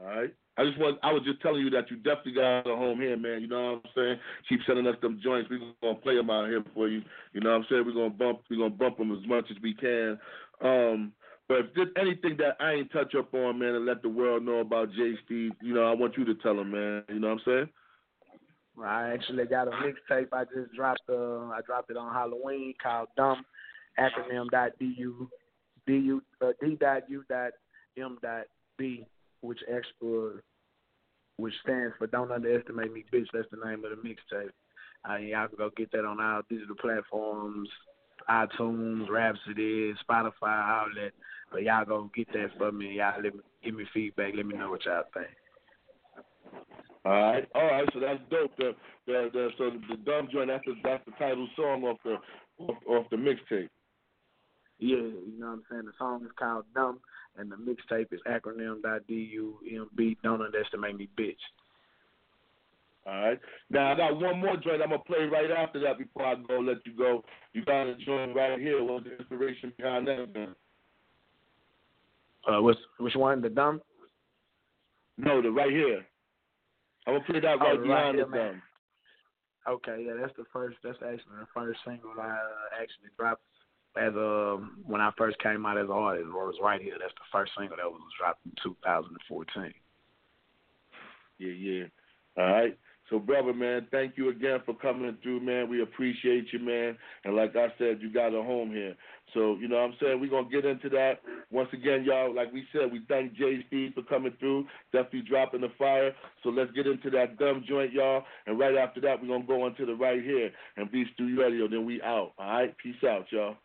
[0.00, 0.34] All right.
[0.56, 0.98] I just want.
[1.02, 3.40] I was just telling you that you definitely got a home here, man.
[3.40, 4.18] You know what I'm saying?
[4.48, 5.48] Keep sending us them joints.
[5.50, 7.02] We're gonna play them out here for you.
[7.32, 7.84] You know what I'm saying?
[7.86, 8.40] We're gonna bump.
[8.50, 10.18] We're gonna bump them as much as we can.
[10.60, 11.12] Um,
[11.48, 14.44] but if there's anything that I ain't touch up on, man, and let the world
[14.44, 15.14] know about J.
[15.24, 17.04] Stead, you know, I want you to tell them, man.
[17.08, 17.68] You know what I'm saying?
[18.84, 21.02] I actually got a mixtape I just dropped.
[21.08, 23.44] Uh, I dropped it on Halloween called Dumb
[23.98, 25.28] acronym dot du
[25.86, 27.52] du uh, d dot u dot
[27.98, 28.44] m dot
[28.76, 29.04] b,
[29.40, 30.40] which actually
[31.36, 33.26] which stands for Don't Underestimate Me, Bitch.
[33.32, 34.50] That's the name of the mixtape.
[35.08, 37.68] Uh, y'all can go get that on our digital platforms,
[38.28, 41.12] iTunes, Rhapsody, Spotify, all that.
[41.52, 42.96] But y'all go get that for me.
[42.96, 44.34] Y'all let me give me feedback.
[44.36, 45.28] Let me know what y'all think.
[47.08, 47.88] All right, all right.
[47.94, 48.54] So that's dope.
[48.58, 48.74] The
[49.06, 50.48] the, the so the dumb joint.
[50.48, 52.16] That's the that's the title song off the
[52.58, 53.70] off, off the mixtape.
[54.78, 55.86] Yeah, you know what I'm saying.
[55.86, 57.00] The song is called Dumb,
[57.38, 60.18] and the mixtape is acronym D U M B.
[60.22, 61.32] Don't underestimate me, bitch.
[63.06, 63.40] All right.
[63.70, 66.58] Now I got one more joint I'm gonna play right after that before I go
[66.58, 67.24] let you go.
[67.54, 68.84] You got a joint right here.
[68.84, 70.48] What's the inspiration behind that?
[72.46, 73.40] Uh, which which one?
[73.40, 73.80] The dumb?
[75.16, 76.04] No, the right here.
[77.08, 78.62] I'm gonna play that Oh, right behind the man.
[79.66, 80.76] Okay, yeah, that's the first.
[80.84, 83.42] That's actually the first single I uh, actually dropped
[83.96, 86.28] as um when I first came out as an artist.
[86.34, 86.96] Or was right here.
[87.00, 89.72] That's the first single that was dropped in 2014.
[91.38, 91.84] Yeah, yeah.
[92.36, 92.78] All right.
[93.10, 95.68] So, brother, man, thank you again for coming through, man.
[95.68, 96.96] We appreciate you, man.
[97.24, 98.94] And like I said, you got a home here.
[99.34, 100.20] So, you know what I'm saying?
[100.20, 101.20] We're going to get into that.
[101.50, 105.62] Once again, y'all, like we said, we thank J Stead for coming through, definitely dropping
[105.62, 106.12] the fire.
[106.42, 108.24] So let's get into that dumb joint, y'all.
[108.46, 111.40] And right after that, we're going to go into the right here and Beef Stew
[111.40, 111.68] Radio.
[111.68, 112.32] Then we out.
[112.38, 112.74] All right?
[112.78, 113.56] Peace out, y'all.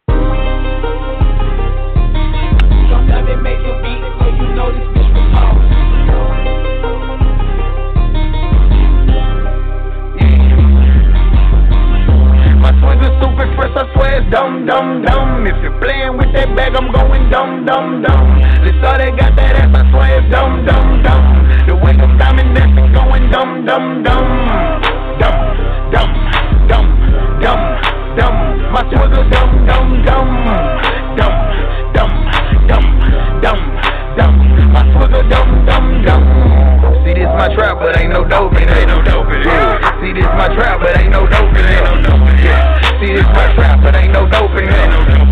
[3.43, 6.83] Make beat so you know this bitch was.
[12.84, 15.48] My are stupid fresh, I swear it's dumb, dumb, dumb.
[15.48, 18.28] If you're playing with that bag, I'm going dumb, dumb, dumb.
[18.60, 21.26] This all they got that ass, I swear it's dumb, dumb, dumb.
[21.67, 24.28] The way them diamond dancing going dumb, dumb, dumb.
[25.15, 25.39] Dumb,
[25.96, 26.12] dumb,
[26.67, 26.88] dumb,
[27.39, 27.63] dumb,
[28.19, 28.38] dumb.
[28.76, 30.32] My swings are dumb, dumb, dumb.
[31.15, 31.36] Dumb,
[31.96, 32.13] dumb,
[32.67, 32.88] dumb,
[33.39, 33.62] dumb,
[34.19, 34.36] dumb.
[34.76, 36.33] My are dumb, dumb, dumb.
[37.43, 38.77] See this my trap, but ain't no dope in it.
[38.77, 39.45] Ain't no dope in it.
[39.47, 40.01] Yeah.
[40.01, 41.71] See this my trap, but ain't no dope in it.
[41.71, 42.45] Ain't no dope in it.
[42.45, 42.92] Yeah.
[43.03, 44.71] See this my trap, but ain't no dope in it.
[44.71, 45.27] It.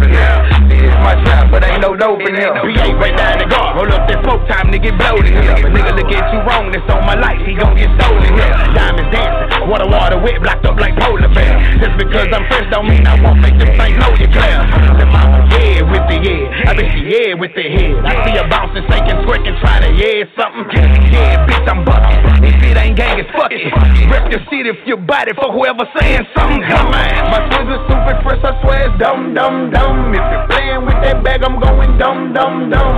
[0.67, 2.51] See this my trap, but ain't no dope in it.
[2.51, 2.67] PA
[2.99, 3.79] right down the guard.
[3.79, 5.55] Roll up that smoke time to get blowed in here.
[5.55, 7.39] If a nigga look at you wrong, that's on my life.
[7.47, 8.51] He gon' get stolen here.
[8.75, 11.55] Diamonds dancing, water, water, wet, blocked up like polar bear.
[11.79, 14.59] Just because I'm fresh don't mean I won't make them things know you clear.
[14.99, 16.67] The mama, yeah, with the yeah.
[16.67, 18.03] I bet she yeah with the head.
[18.03, 20.67] I see her bouncing, sinking, twerking, try to yeah something.
[21.07, 22.19] Yeah, bitch, I'm bucking.
[22.43, 23.63] If it ain't gang, it's fuck it.
[24.11, 26.67] Rep your seat if your body for whoever saying something.
[26.67, 27.31] Come on.
[27.31, 30.13] My swings are stupid fresh, I swear it's dumb, dumb, dumb.
[30.13, 32.95] If you're playing with that bag, I'm going dumb, dumb, dumb.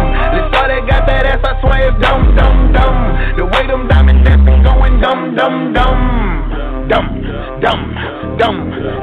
[0.55, 2.97] All they got that ass, I swear it's dumb, dumb, dumb.
[3.37, 6.87] The way them diamond dancing going dumb, dumb, dumb.
[6.87, 7.07] Dumb,
[7.61, 7.81] dumb,
[8.37, 8.57] dumb,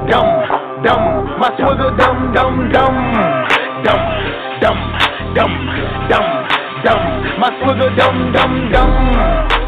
[0.08, 0.28] dumb,
[0.84, 1.04] dumb.
[1.40, 2.96] My are dumb, dumb, dumb.
[3.84, 4.02] Dumb,
[4.60, 4.80] dumb,
[5.34, 5.54] dumb,
[6.08, 7.02] dumb, dumb.
[7.40, 8.90] My swings are dumb, dumb, dumb.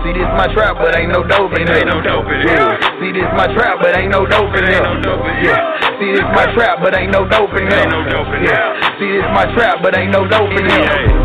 [0.02, 1.70] See this my trap, but ain't no dope in it.
[1.70, 2.50] Ain't no dope in it.
[2.50, 2.74] Yeah.
[2.98, 4.74] See this my trap, but ain't no dope in it.
[4.74, 5.46] Ain't no dope in it.
[5.46, 5.98] Yeah.
[6.00, 7.72] See this my trap, but ain't no dope in it.
[7.72, 8.50] Ain't no dope in it.
[8.50, 8.98] Yeah.
[8.98, 11.21] See this my trap, but ain't no dope in it.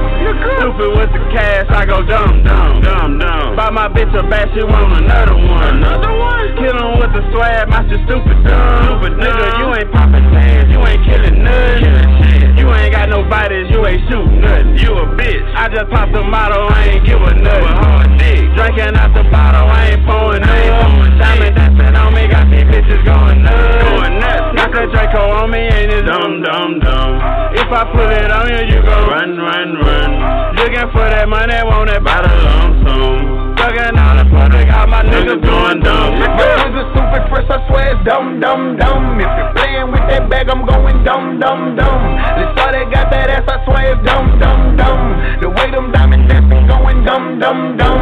[0.58, 3.56] Stupid with the cash, I go dumb, dumb, dumb, dumb.
[3.56, 5.82] Buy my bitch a bag, she want another one.
[5.82, 6.46] Another one?
[6.58, 8.86] Kill him with the swag, my shit stupid dumb.
[8.86, 12.58] Stupid nigga, you ain't popping tags, you ain't killing nothing.
[12.58, 14.78] You ain't got no bodies, you ain't shooting nothing.
[14.78, 15.46] You a bitch.
[15.56, 17.78] I just popped the motto, I ain't give a nothing.
[17.78, 18.50] hard dick.
[18.58, 21.18] Drinking out the bottle, I ain't pouring nothing.
[21.22, 23.84] Diamond dancing on me, got these bitches going nuts.
[23.86, 24.58] Going nuts.
[24.58, 27.14] Got that Draco on me, ain't it dumb, dumb, dumb.
[27.54, 30.27] If I put it on you, you go run, run, run.
[30.58, 33.56] Looking for that money, want it by the lump sum.
[33.58, 36.18] Thugging on the product, got my niggas going dumb.
[36.18, 39.20] My swings are stupid fresh, I swear it's dumb, dumb, dumb.
[39.22, 42.02] If you're playing with that bag, I'm going dumb, dumb, dumb.
[42.38, 45.02] This all they got that ass, I swear it's dumb, dumb, dumb.
[45.42, 48.02] The way them diamond dancing going dumb, dumb, dumb.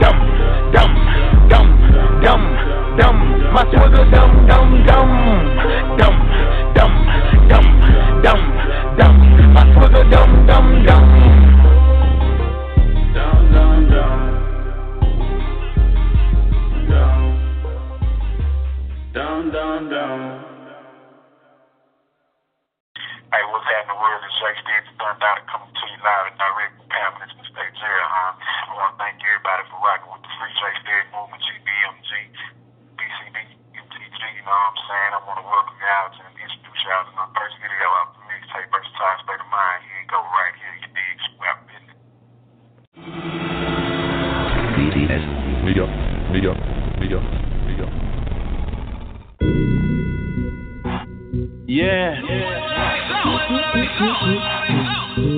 [0.00, 0.18] Dumb,
[0.72, 0.92] dumb,
[1.48, 1.68] dumb,
[2.20, 2.44] dumb,
[2.98, 3.18] dumb.
[3.52, 5.12] My swings dumb, dumb, dumb.
[5.96, 6.16] Dumb,
[6.76, 6.94] dumb,
[7.48, 7.66] dumb,
[8.24, 8.42] dumb,
[8.96, 9.16] dumb.
[9.52, 10.84] My swings dumb, dumb, dumb.
[10.84, 11.13] Dumb,
[19.74, 20.22] Dumb, dumb,
[20.70, 20.86] dumb.
[23.26, 24.22] Hey, what's happening, world?
[24.22, 27.46] It's Jake Stevens, done down coming to you live and direct from Pam Lychner the
[27.50, 28.38] state jail, huh?
[28.38, 32.10] I want to thank everybody for rocking with the Free J Stead movement, GBMG,
[33.02, 33.38] BCB,
[33.74, 35.10] MTG, you know what I'm saying?
[35.10, 38.22] I want to welcome y'all to and introduce y'all to my first video out the
[38.30, 39.82] mixtape, Versatile State of Mind.
[39.90, 41.18] Here you go, right here, you dig?
[41.34, 41.98] Square business.
[44.78, 45.24] BDS.
[45.66, 45.90] Media,
[46.30, 46.54] media,
[46.94, 47.43] media, media.
[51.84, 52.16] Yeah.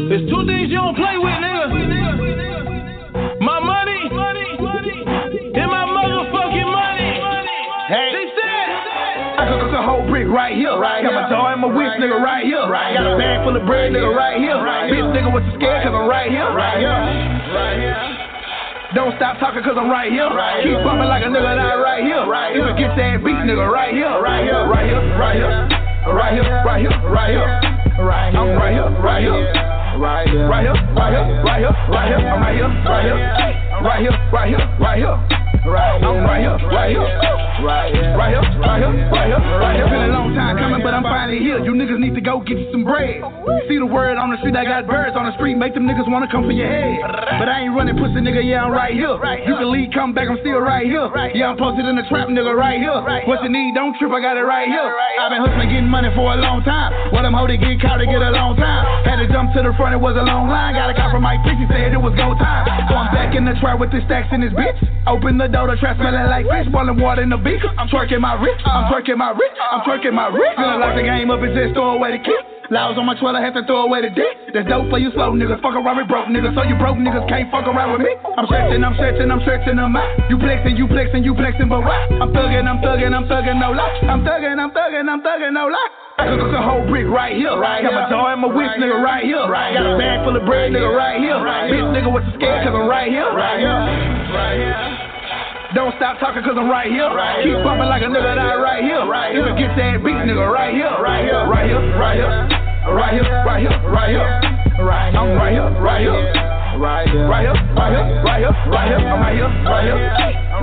[0.06, 1.66] There's two things you don't play with, nigga.
[3.42, 7.18] My money and my motherfucking money.
[7.90, 8.14] Hey.
[8.14, 8.66] They said.
[9.42, 10.78] I cook a whole brick right here.
[10.78, 12.62] Right Got my jaw and my whip, nigga, right here.
[12.70, 14.62] Right Got a bag full of bread, nigga, right here.
[14.62, 16.46] Right Bitch, nigga, what you scared, cause I'm right here.
[16.54, 16.94] Right here.
[16.94, 17.98] Right here.
[18.94, 20.30] Don't stop talking cause I'm right here.
[20.62, 22.22] Keep bumping like a nigga that right here.
[22.22, 24.14] If it gets that beat, nigga, right here.
[24.22, 25.75] Right here, right here, right here.
[26.16, 27.44] Right here, right here, right here.
[28.00, 28.40] Right here.
[28.40, 29.52] I'm right here, right here.
[30.00, 32.24] Right here, right here, right here, right here, right here.
[32.24, 33.20] I'm right here, right here.
[33.84, 35.12] Right here, right here, right here.
[35.66, 37.04] Right, I'm right here, right here,
[37.60, 39.88] right here, right here, right here, right here, right here.
[39.88, 41.58] Been a long time coming, but I'm finally here.
[41.60, 43.20] You niggas need to go get you some bread.
[43.68, 46.08] See the word on the street, I got birds on the street, make them niggas
[46.08, 47.02] wanna come for your head.
[47.38, 49.16] But I ain't running pussy, nigga, yeah, I'm right here.
[49.46, 51.10] You can leave, come back, I'm still right here.
[51.34, 53.00] Yeah, I'm posted in the trap, nigga, right here.
[53.26, 54.92] What you need, don't trip, I got it right here.
[55.20, 56.92] I've been hustling, getting money for a long time.
[57.12, 58.95] What I'm holding, get caught to get a long time.
[59.36, 60.72] Had to the front, it was a long line.
[60.72, 62.64] Got a call from Mike Pixie, said it was go time.
[62.88, 64.80] So I'm back in the trap with the stacks in this bitch.
[65.04, 67.68] Open the door, the trap smelling like fish, boiling water in the beaker.
[67.76, 70.56] I'm twerking my wrist, I'm twerking my wrist, I'm twerking my wrist.
[70.56, 72.40] Feeling like the game up and just throw away the kick.
[72.72, 74.56] Lows on my 12, I have to throw away the dick.
[74.56, 75.60] That's dope for you slow niggas.
[75.60, 76.56] Fuck around with broke niggas.
[76.56, 78.16] So you broke niggas can't fuck around with me.
[78.40, 80.32] I'm stretching, I'm stretching, I'm stretching them out.
[80.32, 82.00] You flexing, you flexing, you flexing, but what?
[82.24, 84.00] I'm thugging, I'm thugging, I'm thugging, no lie.
[84.08, 86.05] I'm thugging, I'm thugging, I'm thugging, no lie.
[86.16, 87.52] I can cook a whole brick right here.
[87.52, 89.36] Got my jaw and my whip, nigga, right here.
[89.36, 91.36] Got a bag full of bread, nigga, right here.
[91.36, 92.64] Bitch, nigga, what you scared?
[92.64, 93.28] Cause I'm right here.
[93.36, 93.76] Right here.
[94.32, 95.76] Right here.
[95.76, 97.12] Don't stop talking cause I'm right here.
[97.44, 99.04] Keep bumping like a nigga that right here.
[99.04, 100.88] If it gets that beat, nigga, right here.
[100.88, 102.32] Right here, right here, right here.
[102.88, 104.24] Right here, right here, right here.
[104.80, 105.20] Right here.
[105.20, 106.16] I'm right here, right here.
[106.80, 109.04] Right here, right here, right here, right here, right here.
[109.04, 110.00] I'm right here, right here.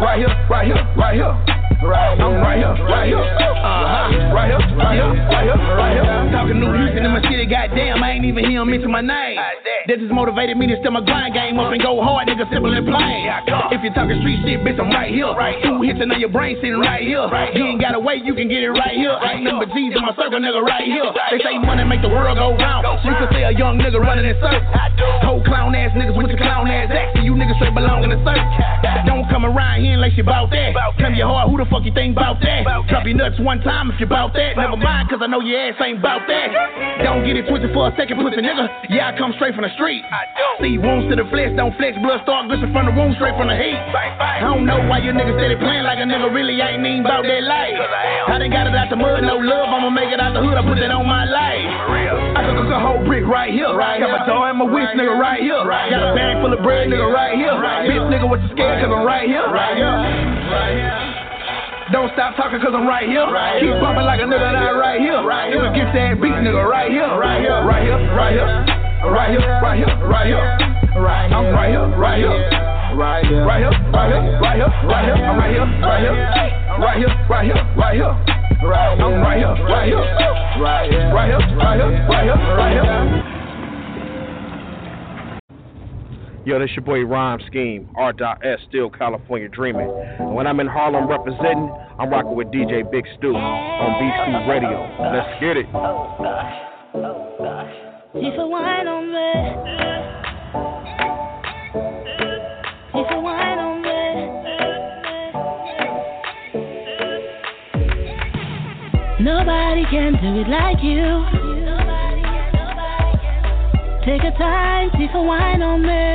[0.02, 1.63] Right here, right here, right here.
[1.84, 3.20] Right, I'm right here, right here.
[3.20, 4.32] Uh-huh.
[4.32, 6.32] Right here, right here, right here, right here.
[6.32, 9.36] Talking New Houston in my city, goddamn, I ain't even hear him mention my name.
[9.88, 12.72] That just motivated me to step my grind game up and go hard, nigga, simple
[12.72, 13.28] and plain.
[13.76, 15.28] If you're talking street shit, bitch, I'm right here.
[15.68, 17.28] Two hits and on your brain sitting right here.
[17.52, 19.12] You ain't got to wait, you can get it right here.
[19.20, 21.12] Ain't number G's in my circle, nigga, right here.
[21.36, 22.88] They say money make the world go round.
[23.04, 24.64] You can say a young nigga running in circles.
[25.28, 27.28] Whole clown ass niggas with your clown ass accent.
[27.28, 28.48] You niggas straight belong in the circle.
[29.04, 30.72] Don't come around here unless you bout that.
[30.96, 32.62] Come your heart, who the fuck you think bout that?
[32.86, 34.54] Drop your nuts one time if you bout that.
[34.54, 37.02] Never mind, cause I know your ass ain't bout that.
[37.02, 38.94] Don't get it twisted for a second, pussy nigga.
[38.94, 40.06] Yeah, I come straight from the street.
[40.62, 43.50] See wounds to the flesh, don't flex, blood start gushing from the wound straight from
[43.50, 43.74] the heat.
[43.74, 47.26] I don't know why you niggas steady playing like a nigga really ain't even bout
[47.26, 47.74] that life.
[48.30, 50.54] I done got it out the mud, no love, I'ma make it out the hood,
[50.54, 51.66] I put that on my life.
[52.38, 53.74] I could cook a whole brick right here.
[53.74, 55.58] Got my jaw and my whisk, nigga, right here.
[55.66, 57.58] Got a bag full of bread, nigga, right here.
[57.58, 59.50] Bitch, nigga, what you scared, cause I'm right here.
[59.50, 59.90] Right here.
[59.90, 61.13] Right here.
[61.94, 63.22] Don't stop talking cause I'm right here.
[63.22, 65.22] Keep bumping like a nigga that right here.
[65.22, 67.06] If it gets that beat, nigga, right here.
[67.06, 68.50] Right here, right here, right here.
[69.14, 70.42] Right here, right here, right here.
[70.98, 71.38] Right here.
[71.38, 72.34] I'm right here, right here.
[72.98, 75.22] Right here, right here, right here, right here, right here.
[75.22, 76.18] I'm right here, right here.
[76.82, 78.10] Right here, right here, right here.
[78.66, 79.06] Right, here.
[79.06, 80.02] I'm right here, right here.
[80.58, 83.33] Right here, right here, right here, right here, right here.
[86.46, 88.60] Yo, this your boy Rhyme Scheme, R.S.
[88.68, 89.90] Still California Dreaming.
[90.20, 94.86] And when I'm in Harlem representing, I'm rocking with DJ Big Stew on Stew Radio.
[95.14, 95.66] Let's get it.
[98.38, 99.32] A wine on me.
[102.94, 103.20] If a
[103.60, 104.04] on me.
[109.24, 111.53] Nobody can do it like you.
[114.06, 116.12] Take a time, take a wine on me.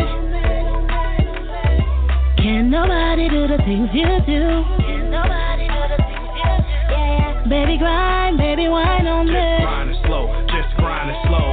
[2.36, 4.64] Can nobody do the things you do?
[4.84, 6.92] Can nobody do the things you do?
[6.92, 9.32] Yeah, baby grind, baby wine on me.
[9.32, 11.48] Just grind it slow, just grind it slow.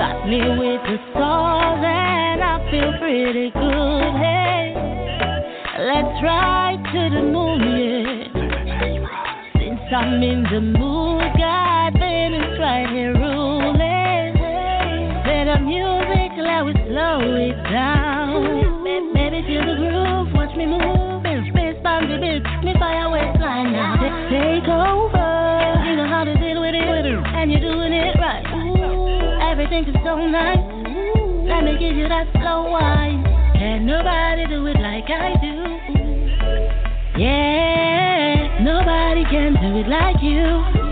[0.00, 4.12] Got me with the stars and I feel pretty good.
[4.24, 4.72] Hey,
[5.84, 8.32] let's ride to the moon, yeah.
[9.60, 13.20] Since I'm in the mood, God, baby's right here ruling.
[13.20, 13.43] Play the
[15.64, 18.84] music, let slow it down.
[19.14, 21.22] Baby, feel the groove, watch me move.
[22.64, 23.04] Me fire.
[24.30, 28.44] Take over, you know how to deal with it, and you're doing it right.
[29.50, 30.58] Everything is so nice.
[30.88, 31.46] You.
[33.54, 35.64] Can nobody do it like I do?
[37.18, 40.83] Yeah, nobody can do it like you.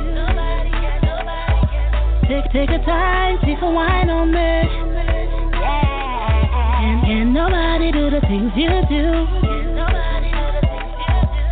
[2.53, 4.36] Take, a time, take a wine on me.
[5.57, 6.84] Yeah.
[6.84, 9.24] And can nobody do the things you do?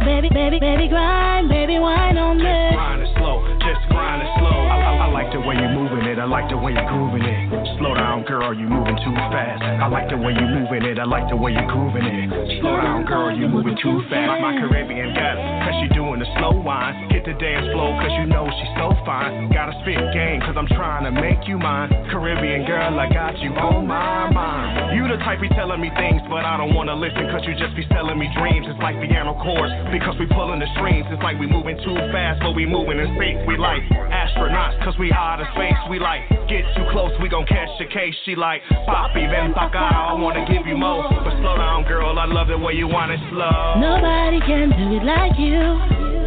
[0.04, 2.44] Baby, baby, baby, grind, baby, wine on me.
[2.44, 4.60] Just grind it slow, just grind it slow.
[4.68, 7.24] I, I, I like the way you're moving it, I like the way you're grooving
[7.24, 7.69] it.
[7.80, 9.64] Slow down, girl, you moving too fast.
[9.64, 12.60] I like the way you're moving it, I like the way you're grooving it.
[12.60, 14.36] Slow down, girl, you moving too fast.
[14.36, 17.08] My Caribbean got cause she doing the slow wine.
[17.08, 19.48] Hit the dance floor, cause you know she's so fine.
[19.48, 21.88] Gotta spit game, cause I'm trying to make you mine.
[22.12, 24.92] Caribbean girl, I got you on my mind.
[24.92, 27.72] You the type be telling me things, but I don't wanna listen, cause you just
[27.72, 28.68] be selling me dreams.
[28.68, 31.08] It's like piano chords, because we pulling the strings.
[31.08, 33.40] It's like we moving too fast, but we moving in space.
[33.48, 35.80] We like astronauts, cause we out of space.
[35.88, 38.14] We like get too close, we gon' catch the case.
[38.24, 41.02] She like, Papi, ven pa' acá, I wanna give you more.
[41.08, 43.80] But slow down, girl, I love the way you want it slow.
[43.80, 45.60] Nobody can do it like you.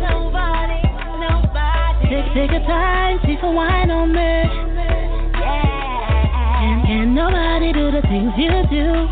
[0.04, 0.82] Nobody,
[1.20, 2.10] nobody.
[2.10, 4.34] Take, take a time, take a wine on me.
[5.40, 6.64] Yeah.
[6.64, 9.08] And, and nobody do the things you do.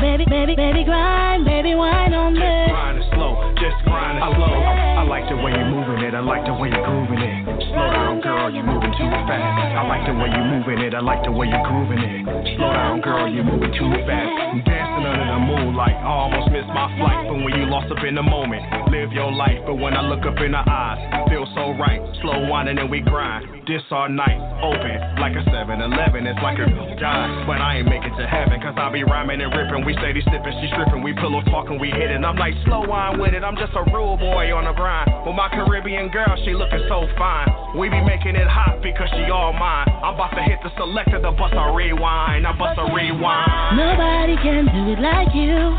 [0.00, 2.40] Baby, baby, baby, grind, baby, wine on me.
[2.40, 4.44] Just grind it slow, just grind it slow.
[4.44, 7.55] I like the way you're moving it, I like the way you're grooving it.
[7.76, 9.76] Slow down, girl, you're moving too fast.
[9.76, 12.24] I like the way you're moving it, I like the way you're grooving it.
[12.56, 14.32] Slow down, girl, you're moving too fast.
[14.32, 17.28] I'm dancing under the moonlight, I almost missed my flight.
[17.28, 19.60] But when you lost up in the moment, live your life.
[19.66, 22.00] But when I look up in her eyes, feel so right.
[22.24, 23.55] Slow winding and we grind.
[23.66, 26.22] This our night, open like a 7-Eleven.
[26.22, 26.70] It's like a
[27.02, 28.62] guy, but I ain't make it to heaven.
[28.62, 29.82] Cause I be rhyming and ripping.
[29.82, 31.02] We steady sipping, she stripping.
[31.02, 32.22] We pillow talking, we hitting.
[32.22, 33.42] I'm like slow wine with it.
[33.42, 35.10] I'm just a real boy on the grind.
[35.26, 37.50] With my Caribbean girl, she looking so fine.
[37.74, 39.90] We be making it hot because she all mine.
[39.98, 42.46] I'm about to hit the selector, the bust a rewind.
[42.46, 43.82] I bust a rewind.
[43.82, 45.74] Nobody can do it like you.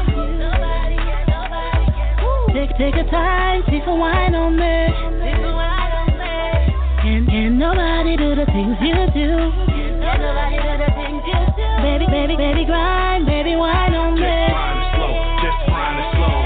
[2.51, 5.46] Take, take a time, take a wine on me.
[7.57, 9.49] Nobody do the things you do.
[9.97, 11.65] Nobody do the things you do.
[11.81, 14.29] Baby, baby, baby, grind, baby, wine on me.
[15.41, 16.37] Just grind it slow.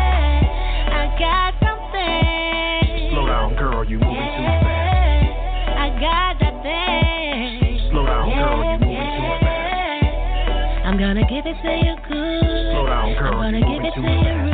[0.88, 3.12] I got something.
[3.12, 5.36] Slow down, girl, you moving too fast.
[5.84, 7.92] I got that thing.
[7.92, 10.88] Slow down, girl, you moving too fast.
[10.88, 12.72] I'm gonna give it to you good.
[12.72, 14.48] Slow down, girl, I'm gonna you give it to you.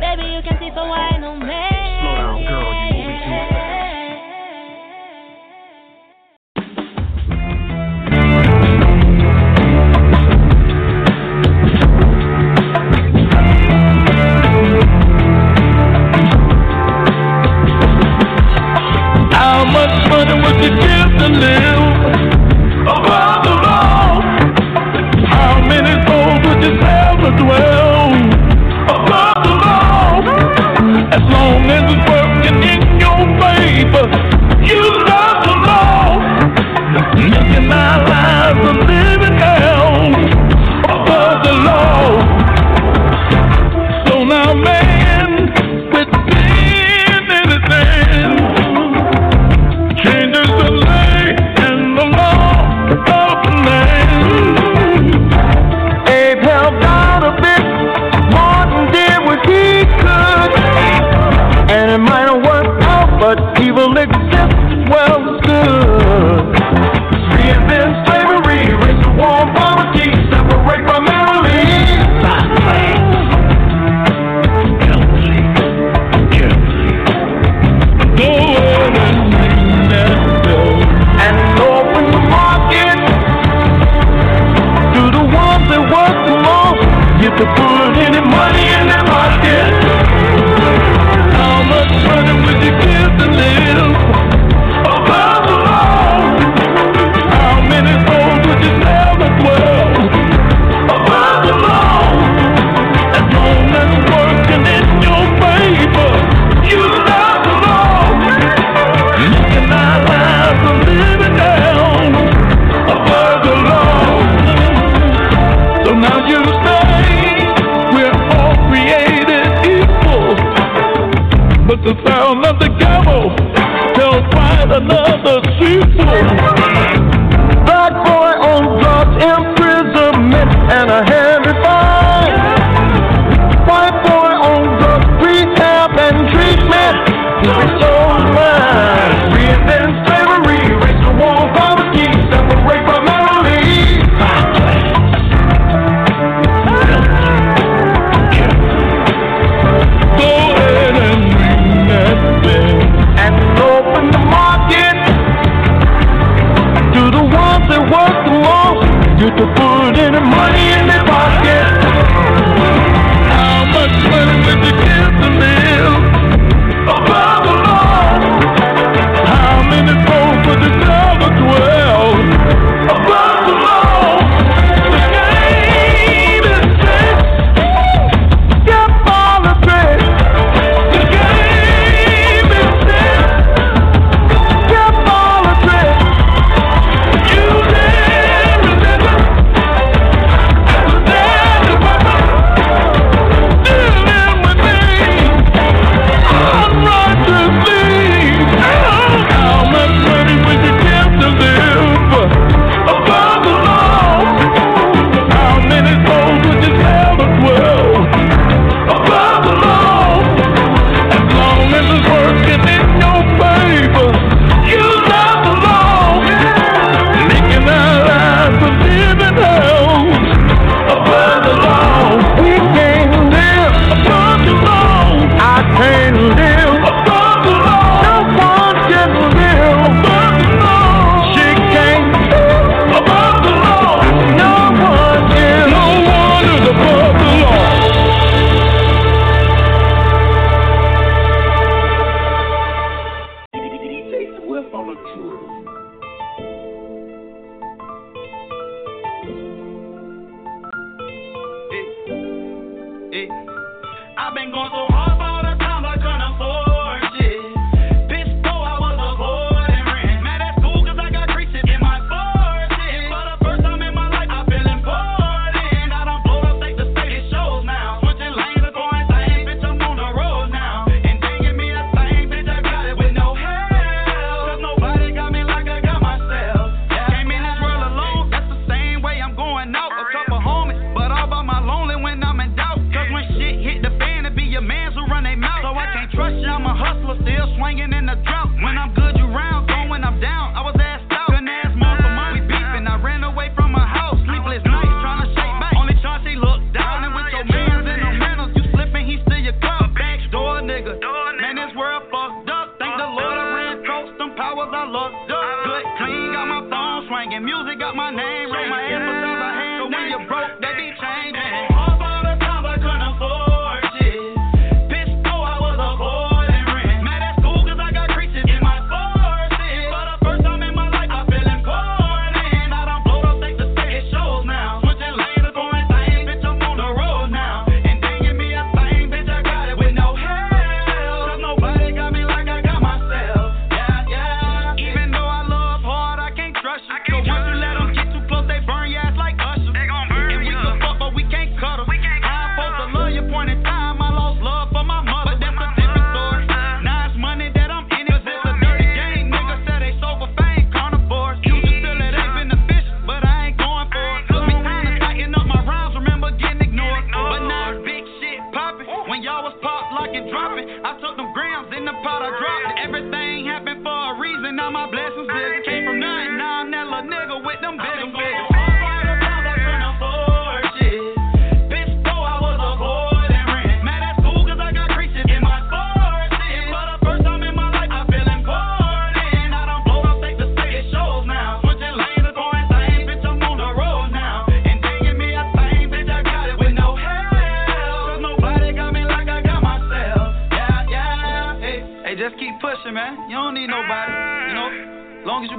[0.00, 1.69] Baby, you can see for wine on me.
[21.42, 24.20] Above the law?
[25.26, 27.69] How many souls would you sell to dwell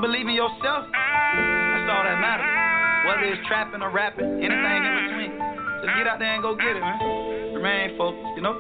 [0.02, 2.50] believe in yourself, that's all that matters.
[3.06, 5.32] Whether it's trapping or rapping, anything in between.
[5.86, 7.54] Just get out there and go get it, man.
[7.54, 8.58] Remain focused, you know?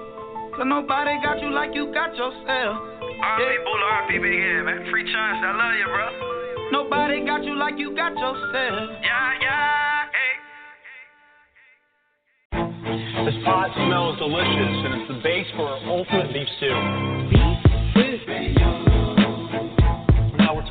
[0.54, 2.46] Cause nobody got you like you got yourself.
[2.46, 3.42] R.P.
[3.66, 4.18] R.P.
[4.18, 4.86] Big Head, man.
[4.92, 6.06] Free chance, I love you, bro.
[6.72, 8.90] Nobody got you like you got yourself.
[9.02, 10.38] Yeah, yeah, hey.
[13.26, 16.76] This pot smells delicious, and it's the base for our ultimate beef stew.
[17.96, 18.81] Beef, beef, beef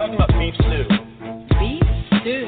[0.01, 0.85] talking about beef stew.
[1.59, 1.83] Beef
[2.23, 2.47] stew.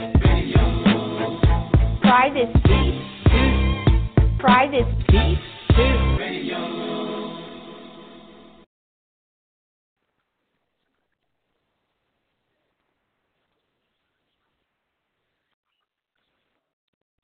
[2.01, 2.95] Fry this beef
[3.27, 4.39] stew.
[4.41, 5.39] Fry this beef
[5.71, 6.12] stew.